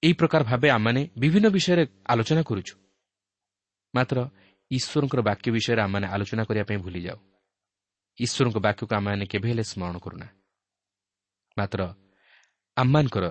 ଏହି 0.02 0.12
ପ୍ରକାର 0.12 0.44
ଭାବେ 0.44 0.70
ଆମମାନେ 0.70 1.10
ବିଭିନ୍ନ 1.18 1.48
ବିଷୟରେ 1.48 1.86
ଆଲୋଚନା 2.08 2.42
କରୁଛୁ। 2.42 2.76
ମାତ୍ର 3.94 4.30
ଈଶ୍ୱରଙ୍କର 4.70 5.20
ବାକ୍ୟ 5.20 5.50
ବିଷୟରେ 5.50 5.82
ଆମମାନେ 5.82 6.06
ଆଲୋଚନା 6.06 6.44
କରିବା 6.44 6.64
ପାଇଁ 6.64 6.78
ଭୁଲିଯାଉ। 6.78 7.16
ଈଶ୍ୱରଙ୍କ 8.18 8.58
ବାକ୍ୟକୁ 8.58 8.96
ଆମମାନେ 8.96 9.26
କେବେ 9.26 9.48
ହେଲେ 9.48 9.64
ସ୍ମରଣ 9.64 9.98
କରୁନା। 9.98 10.26
ମାତ୍ର 11.58 12.03
ଆମମାନଙ୍କର 12.76 13.26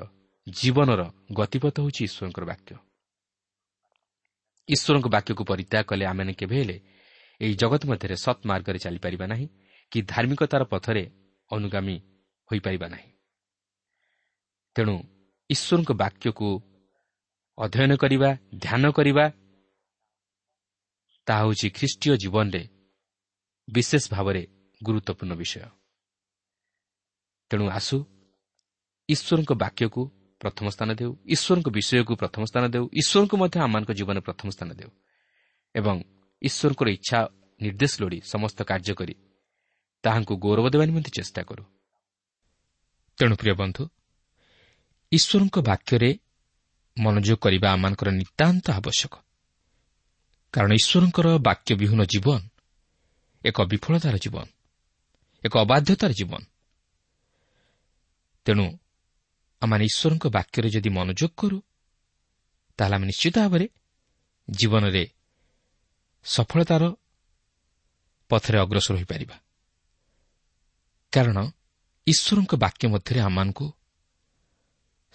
ଜୀବନର 0.48 1.02
ଗତିପଥ 1.32 1.76
ହେଉଛି 1.80 2.02
ଈଶ୍ୱରଙ୍କର 2.08 2.44
ବାକ୍ୟ। 2.46 2.76
ଈଶ୍ୱରଙ୍କ 4.70 5.08
ବାକ୍ୟକୁ 5.16 5.44
ପରିତ୍ୟାଗ 5.52 5.84
କଲେ 5.90 6.04
ଆମମାନେ 6.06 6.34
କେବେ 6.34 6.56
ହେଲେ 6.60 6.78
ଏହି 7.42 7.54
ଜଗତ 7.56 7.82
ମଧ୍ୟରେ 7.92 8.16
ସତ୍ 8.16 8.42
ମାର୍ଗରେ 8.50 8.80
ଚାଲିପାରିବା 8.86 9.26
ନାହିଁ 9.28 9.48
କି 9.92 10.00
ଧାର୍ମିକତାର 10.12 10.64
ପଥରେ 10.64 11.04
ଅନୁଗାମୀ 11.50 11.96
ହୋଇପାରିବା 12.50 12.88
ନାହିଁ। 12.88 13.10
ତେଣୁ 14.76 14.96
ଈଶ୍ୱରଙ୍କ 15.50 15.92
ବାକ୍ୟକୁ 16.04 16.50
ଅଧ୍ୟୟନ 17.58 17.92
କରିବା 17.96 18.30
ଧ୍ୟାନ 18.64 18.84
କରିବା 18.92 19.26
ତାହା 21.28 21.42
ହେଉଛି 21.44 21.68
ଖ୍ରୀଷ୍ଟୀୟ 21.78 22.16
ଜୀବନରେ 22.18 22.64
ବିଶେଷ 23.68 24.04
ଭାବରେ 24.12 24.44
ଗୁରୁତ୍ୱପୂର୍ଣ୍ଣ 24.82 25.34
ବିଷୟ। 25.36 25.66
ତେଣୁ 27.52 27.66
ଆସୁ 27.70 27.98
ଈଶ୍ୱରଙ୍କ 29.10 29.52
ବାକ୍ୟକୁ 29.54 30.02
ପ୍ରଥମ 30.42 30.66
ସ୍ଥାନ 30.70 30.90
ଦେଉ 31.00 31.12
ଈଶ୍ୱରଙ୍କ 31.26 31.68
ବିଷୟକୁ 31.70 32.14
ପ୍ରଥମ 32.16 32.42
ସ୍ଥାନ 32.46 32.64
ଦେଉ 32.68 32.86
ଈଶ୍ୱରଙ୍କୁ 32.94 33.36
ମଧ୍ୟ 33.38 33.58
ଆମମାନଙ୍କ 33.60 33.92
ଜୀବନରେ 33.92 34.22
ପ୍ରଥମ 34.22 34.48
ସ୍ଥାନ 34.56 34.70
ଦେଉ 34.74 34.92
ଏବଂ 35.76 35.96
ଈଶ୍ୱରଙ୍କର 36.42 36.88
ଇଚ୍ଛା 36.98 37.20
ନିର୍ଦ୍ଦେଶ 37.62 37.94
ଲୋଡ଼ି 38.02 38.20
ସମସ୍ତ 38.34 38.60
କାର୍ଯ୍ୟ 38.64 38.94
କରି 39.00 39.16
ତାହାଙ୍କୁ 40.04 40.34
ଗୌରବ 40.44 40.66
ଦେବା 40.74 40.86
ନିମନ୍ତେ 40.86 41.12
ଚେଷ୍ଟା 41.18 41.42
କରୁ। 41.44 41.64
ତେଣୁ 43.18 43.36
ପ୍ରିୟ 43.36 43.54
ବନ୍ଧୁ 43.62 43.84
ଈଶ୍ୱରଙ୍କ 45.12 45.56
ବାକ୍ୟରେ 45.70 46.10
ମନୋଯୋଗ 46.98 47.38
କରିବା 47.44 47.68
ଆମମାନଙ୍କର 47.74 48.10
ନିତାନ୍ତ 48.20 48.66
ଆବଶ୍ୟକ। 48.80 49.14
କାରଣ 50.54 50.72
ଈଶ୍ୱରଙ୍କର 50.80 51.28
ବାକ୍ୟ 51.48 51.70
ବିହୀନ 51.82 52.02
ଜୀବନ 52.04 52.42
ଏକ 53.46 53.58
ବିଫଳତାର 53.72 54.16
ଜୀବନ 54.24 54.46
ଏକ 55.44 55.54
ଅବାଧ୍ୟତାର 55.66 56.12
ଜୀବନ। 56.12 56.42
ତେଣୁ 58.46 58.66
ଆମମାନେ 59.64 59.84
ଈଶ୍ୱରଙ୍କ 59.86 60.26
ବାକ୍ୟରେ 60.38 60.70
ଯଦି 60.76 60.90
ମନୋଯୋଗ 60.90 61.32
କରୁ 61.38 61.58
ତାହେଲେ 62.80 62.96
ଆମେ 62.96 63.06
ନିଶ୍ଚିତ 63.06 63.36
ଭାବରେ 63.40 63.66
ଜୀବନରେ 64.50 65.04
ସଫଳତାର 66.26 66.84
ପଥରେ 68.30 68.58
ଅଗ୍ରସର 68.60 68.96
ହୋଇପାରିବା 69.00 69.38
କାରଣ 71.14 71.38
ଈଶ୍ୱରଙ୍କ 72.08 72.54
ବାକ୍ୟ 72.56 72.86
ମଧ୍ୟରେ 72.94 73.20
ଆମମାନଙ୍କୁ 73.20 73.68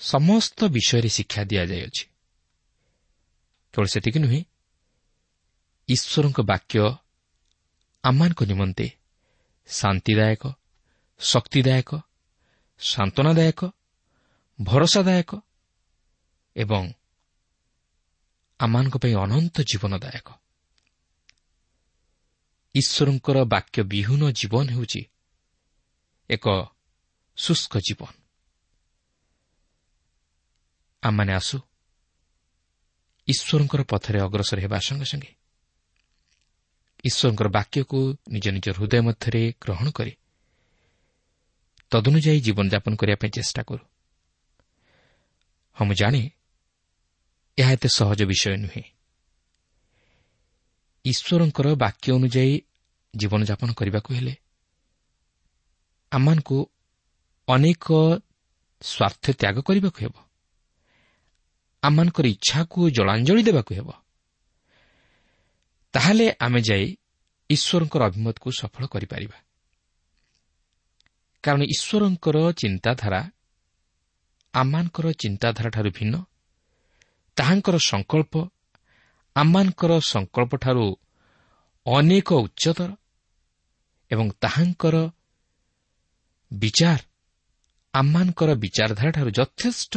ସମସ୍ତ 0.01 0.59
ବିଷୟରେ 0.75 1.09
ଶିକ୍ଷା 1.09 1.43
ଦିଆଯାଇଅଛି। 1.45 2.05
କେବଳ 3.75 3.87
ସେତିକି 3.87 4.19
ନୁହେଁ 4.19 4.41
ଈଶ୍ୱରଙ୍କ 5.89 6.39
ବାକ୍ୟ 6.41 6.79
ଆମମାନଙ୍କ 8.05 8.41
ନିମନ୍ତେ 8.43 8.87
ଶାନ୍ତିଦାୟକ 9.69 10.43
ଶକ୍ତିଦାୟକ 11.21 11.91
ସାନ୍ତ୍ୱନାଦାୟକ 12.81 13.61
ଭରସାଦାୟକ 14.59 15.31
ଏବଂ 16.57 16.85
ଆମମାନଙ୍କ 18.61 18.97
ପାଇଁ 18.99 19.15
ଅନନ୍ତ 19.15 19.57
ଜୀବନଦାୟକ। 19.63 20.29
ଈଶ୍ୱରଙ୍କର 22.75 23.37
ବାକ୍ୟ 23.45 23.79
ବିହୀନ 23.83 24.23
ଜୀବନ 24.31 24.67
ହେଉଛି 24.75 25.03
ଏକ 26.31 26.47
ଶୁଷ୍କ 27.37 27.73
ଜୀବନ। 27.79 28.13
ଆମମାନେ 31.03 31.33
ଆସୁ 31.33 31.57
ଈଶ୍ୱରଙ୍କର 33.29 33.81
ପଥରେ 33.83 34.19
ଅଗ୍ରସର 34.21 34.59
ହେବା 34.61 34.79
ସଙ୍ଗେ 34.79 35.05
ସଙ୍ଗେ। 35.05 35.33
ଈଶ୍ୱରଙ୍କର 37.05 37.49
ବାକ୍ୟକୁ 37.49 37.99
ନିଜ 38.29 38.47
ନିଜ 38.49 38.67
ହୃଦୟ 38.77 39.01
ମଧ୍ୟରେ 39.07 39.43
ଗ୍ରହଣ 39.63 39.87
କରି 39.91 40.13
ତଦନୁଯାୟୀ 41.91 42.41
ଜୀବନଯାପନ 42.41 42.93
କରିବା 43.01 43.17
ପାଇଁ 43.17 43.31
ଚେଷ୍ଟା 43.31 43.63
କରୁ। 43.63 43.85
ହଁ 45.79 45.85
ମୁଁ 45.87 45.95
ଜାଣେ 45.95 46.23
ଏହା 47.59 47.73
ଏତେ 47.73 47.89
ସହଜ 47.89 48.21
ବିଷୟ 48.31 48.55
ନୁହେଁ 48.57 48.83
ଈଶ୍ୱରଙ୍କର 51.05 51.67
ବାକ୍ୟ 51.77 52.09
ଅନୁଯାୟୀ 52.13 52.55
ଜୀବନଯାପନ 53.15 53.69
କରିବାକୁ 53.79 54.11
ହେଲେ 54.15 54.35
ଆମମାନଙ୍କୁ 56.13 56.59
ଅନେକ 57.49 57.87
ସ୍ୱାର୍ଥ 58.83 59.25
ତ୍ୟାଗ 59.41 59.57
କରିବାକୁ 59.63 59.99
ହେବ 59.99 60.15
ଆମମାନଙ୍କର 61.83 62.27
ଇଚ୍ଛାକୁ 62.35 62.79
ଜଳାଞ୍ଜଳି 62.91 63.43
ଦେବାକୁ 63.49 63.73
ହେବ 63.79 63.89
ତାହେଲେ 65.95 66.27
ଆମେ 66.39 66.61
ଯାଇ 66.61 66.87
ଈଶ୍ୱରଙ୍କର 67.51 68.03
ଅଭିମତକୁ 68.09 68.49
ସଫଳ 68.61 68.85
କରିପାରିବା 68.95 69.39
କାରଣ 71.45 71.63
ଈଶ୍ୱରଙ୍କର 71.75 72.37
ଚିନ୍ତାଧାରା 72.61 73.21
ଆମମାନଙ୍କର 74.55 75.07
ଚିନ୍ତାଧାରାଠାରୁ 75.13 75.91
ଭିନ୍ନ 75.91 76.15
ତାହାଙ୍କର 77.37 77.77
ସଂକଳ୍ପ 77.77 78.35
ଆମମାନଙ୍କର 79.37 79.93
ସଂକଳ୍ପଠାରୁ 80.01 80.87
ଅନେକ 81.87 82.29
ଉଚ୍ଚତର 82.33 82.91
ଏବଂ 84.11 84.27
ତାହାଙ୍କର 84.43 84.97
ବିଚାର 86.53 87.01
ଆମମାନଙ୍କର 87.95 88.51
ବିଚାରଧାରାଠାରୁ 88.55 89.31
ଯଥେଷ୍ଟ 89.31 89.95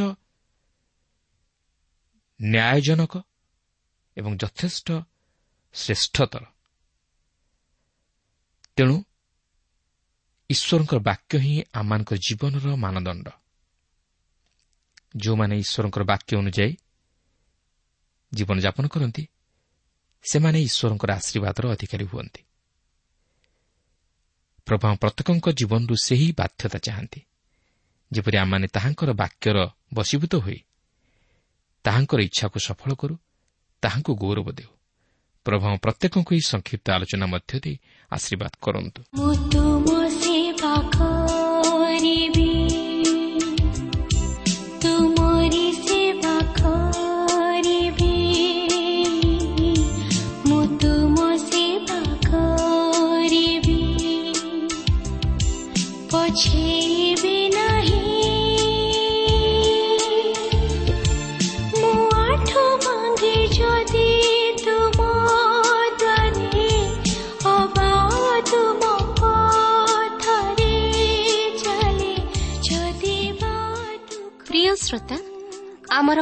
ନ୍ୟାୟଜନକ 2.40 3.14
ଏବଂ 4.16 4.32
ଯଥେଷ୍ଟ 4.36 4.88
ଶ୍ରେଷ୍ଠତର। 5.74 6.44
ତେଣୁ 8.76 8.96
ଈଶ୍ୱରଙ୍କର 10.50 10.98
ବାକ୍ୟ 10.98 11.38
ହିଁ 11.38 11.54
ଆମମାନଙ୍କ 11.72 12.10
ଜୀବନର 12.14 12.66
ମାନଦଣ୍ଡ। 12.76 13.26
ଯେଉଁମାନେ 15.16 15.58
ଈଶ୍ୱରଙ୍କର 15.58 16.02
ବାକ୍ୟ 16.04 16.36
ଅନୁଯାୟୀ 16.36 16.76
ଜୀବନଯାପନ 18.32 18.84
କରନ୍ତି 18.88 19.28
ସେମାନେ 20.24 20.58
ଈଶ୍ୱରଙ୍କର 20.62 21.10
ଆଶୀର୍ବାଦର 21.12 21.64
ଅଧିକାରୀ 21.72 22.04
ହୁଅନ୍ତି। 22.04 22.42
ପ୍ରଭା 24.66 24.94
ପ୍ରତ୍ୟେକଙ୍କ 24.94 25.46
ଜୀବନରୁ 25.52 25.94
ସେହି 26.02 26.32
ବାଧ୍ୟତା 26.32 26.78
ଚାହାନ୍ତି 26.78 27.20
ଯେପରି 28.12 28.36
ଆମମାନେ 28.38 28.66
ତାହାଙ୍କର 28.66 29.10
ବାକ୍ୟର 29.12 29.56
ବଶୀଭୂତ 29.94 30.34
ହୋଇ 30.34 30.58
ତାହାଙ୍କର 31.84 32.20
ଇଚ୍ଛାକୁ 32.20 32.58
ସଫଳ 32.58 32.90
କରୁ 32.94 33.14
ତାହାଙ୍କୁ 33.82 34.12
ଗୌରବ 34.14 34.48
ଦେଉ। 34.52 34.70
ପ୍ରଭା 35.44 35.68
ପ୍ରତ୍ୟେକଙ୍କୁ 35.76 36.30
ଏହି 36.34 36.40
ସଂକ୍ଷିପ୍ତ 36.40 36.86
ଆଲୋଚନା 36.90 37.26
ମଧ୍ୟ 37.26 37.60
ଦେଇ 37.60 37.76
ଆଶୀର୍ବାଦ 38.12 38.52
କରନ୍ତୁ। 38.62 39.02